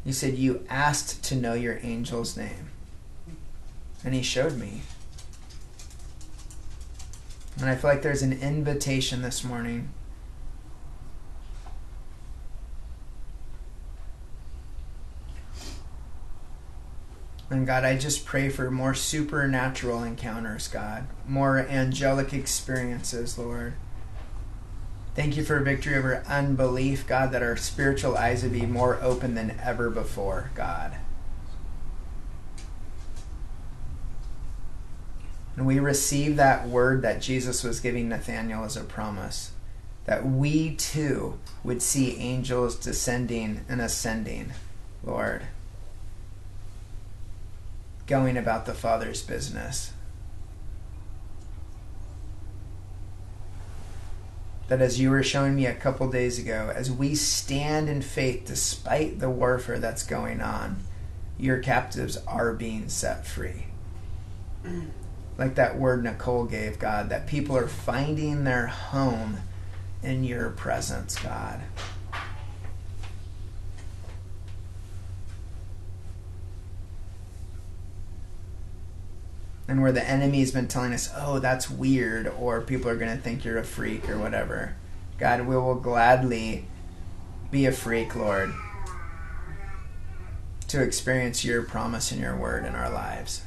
You 0.04 0.12
said 0.12 0.38
you 0.38 0.66
asked 0.68 1.22
to 1.24 1.36
know 1.36 1.54
your 1.54 1.78
angel's 1.84 2.36
name. 2.36 2.70
And 4.04 4.12
he 4.12 4.22
showed 4.22 4.56
me. 4.56 4.82
And 7.60 7.68
I 7.68 7.76
feel 7.76 7.90
like 7.90 8.02
there's 8.02 8.22
an 8.22 8.32
invitation 8.32 9.22
this 9.22 9.44
morning 9.44 9.90
And 17.50 17.66
God, 17.66 17.84
I 17.84 17.96
just 17.96 18.26
pray 18.26 18.50
for 18.50 18.70
more 18.70 18.92
supernatural 18.92 20.02
encounters, 20.02 20.68
God, 20.68 21.06
more 21.26 21.58
angelic 21.58 22.34
experiences, 22.34 23.38
Lord. 23.38 23.72
Thank 25.14 25.36
you 25.36 25.44
for 25.44 25.58
victory 25.60 25.96
over 25.96 26.22
unbelief, 26.28 27.06
God, 27.06 27.32
that 27.32 27.42
our 27.42 27.56
spiritual 27.56 28.16
eyes 28.16 28.42
would 28.42 28.52
be 28.52 28.66
more 28.66 28.98
open 29.02 29.34
than 29.34 29.58
ever 29.62 29.88
before, 29.88 30.50
God. 30.54 30.96
And 35.56 35.66
we 35.66 35.80
receive 35.80 36.36
that 36.36 36.68
word 36.68 37.02
that 37.02 37.20
Jesus 37.20 37.64
was 37.64 37.80
giving 37.80 38.10
Nathanael 38.10 38.64
as 38.64 38.76
a 38.76 38.84
promise 38.84 39.52
that 40.04 40.24
we 40.24 40.74
too 40.76 41.38
would 41.62 41.82
see 41.82 42.16
angels 42.16 42.76
descending 42.76 43.64
and 43.68 43.80
ascending, 43.80 44.52
Lord 45.02 45.42
going 48.08 48.36
about 48.36 48.66
the 48.66 48.74
Father's 48.74 49.22
business. 49.22 49.92
That 54.66 54.82
as 54.82 54.98
you 54.98 55.10
were 55.10 55.22
showing 55.22 55.54
me 55.54 55.66
a 55.66 55.74
couple 55.74 56.10
days 56.10 56.38
ago, 56.38 56.72
as 56.74 56.90
we 56.90 57.14
stand 57.14 57.88
in 57.88 58.02
faith 58.02 58.44
despite 58.46 59.20
the 59.20 59.30
warfare 59.30 59.78
that's 59.78 60.02
going 60.02 60.40
on, 60.40 60.82
your 61.38 61.58
captives 61.58 62.18
are 62.26 62.52
being 62.52 62.88
set 62.88 63.26
free. 63.26 63.66
Like 65.38 65.54
that 65.54 65.78
word 65.78 66.02
Nicole 66.02 66.44
gave, 66.44 66.78
God, 66.78 67.10
that 67.10 67.26
people 67.26 67.56
are 67.56 67.68
finding 67.68 68.44
their 68.44 68.66
home 68.66 69.38
in 70.02 70.24
your 70.24 70.50
presence, 70.50 71.16
God. 71.18 71.60
And 79.68 79.82
where 79.82 79.92
the 79.92 80.02
enemy's 80.02 80.50
been 80.50 80.66
telling 80.66 80.94
us, 80.94 81.10
oh, 81.14 81.38
that's 81.38 81.70
weird, 81.70 82.26
or 82.26 82.62
people 82.62 82.90
are 82.90 82.96
going 82.96 83.14
to 83.14 83.22
think 83.22 83.44
you're 83.44 83.58
a 83.58 83.64
freak 83.64 84.08
or 84.08 84.18
whatever. 84.18 84.74
God, 85.18 85.42
we 85.46 85.54
will 85.54 85.74
gladly 85.74 86.64
be 87.50 87.66
a 87.66 87.72
freak, 87.72 88.16
Lord, 88.16 88.54
to 90.68 90.82
experience 90.82 91.44
your 91.44 91.62
promise 91.62 92.10
and 92.10 92.20
your 92.20 92.34
word 92.34 92.64
in 92.64 92.74
our 92.74 92.90
lives. 92.90 93.42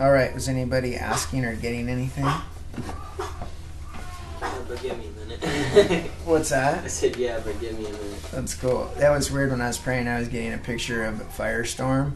All 0.00 0.12
right, 0.12 0.32
was 0.32 0.48
anybody 0.48 0.94
asking 0.94 1.44
or 1.44 1.56
getting 1.56 1.88
anything? 1.88 2.24
But 4.80 4.88
give 4.88 4.98
me 4.98 5.06
a 5.06 5.26
minute. 5.26 6.10
What's 6.24 6.50
that? 6.50 6.84
I 6.84 6.88
said, 6.88 7.16
yeah, 7.16 7.40
but 7.44 7.60
give 7.60 7.78
me 7.78 7.86
a 7.86 7.90
minute. 7.90 8.22
That's 8.32 8.54
cool. 8.54 8.90
That 8.98 9.10
was 9.10 9.30
weird 9.30 9.50
when 9.50 9.60
I 9.60 9.68
was 9.68 9.78
praying. 9.78 10.08
I 10.08 10.18
was 10.18 10.28
getting 10.28 10.52
a 10.52 10.58
picture 10.58 11.04
of 11.04 11.20
a 11.20 11.24
Firestorm, 11.24 12.12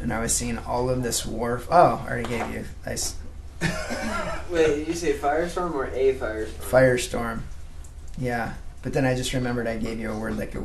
and 0.00 0.12
I 0.12 0.20
was 0.20 0.34
seeing 0.34 0.58
all 0.58 0.90
of 0.90 1.02
this 1.02 1.26
war. 1.26 1.62
Oh, 1.70 2.04
I 2.06 2.10
already 2.10 2.28
gave 2.28 2.52
you. 2.52 2.64
I 2.84 2.96
Wait, 4.50 4.66
did 4.76 4.88
you 4.88 4.94
say 4.94 5.14
firestorm 5.14 5.74
or 5.74 5.86
a 5.86 6.14
firestorm? 6.14 6.46
Firestorm. 6.46 7.40
Yeah, 8.18 8.54
but 8.82 8.92
then 8.92 9.06
I 9.06 9.14
just 9.14 9.32
remembered 9.32 9.66
I 9.66 9.78
gave 9.78 9.98
you 9.98 10.10
a 10.10 10.18
word 10.18 10.36
like 10.36 10.54
a 10.54 10.60
week. 10.60 10.64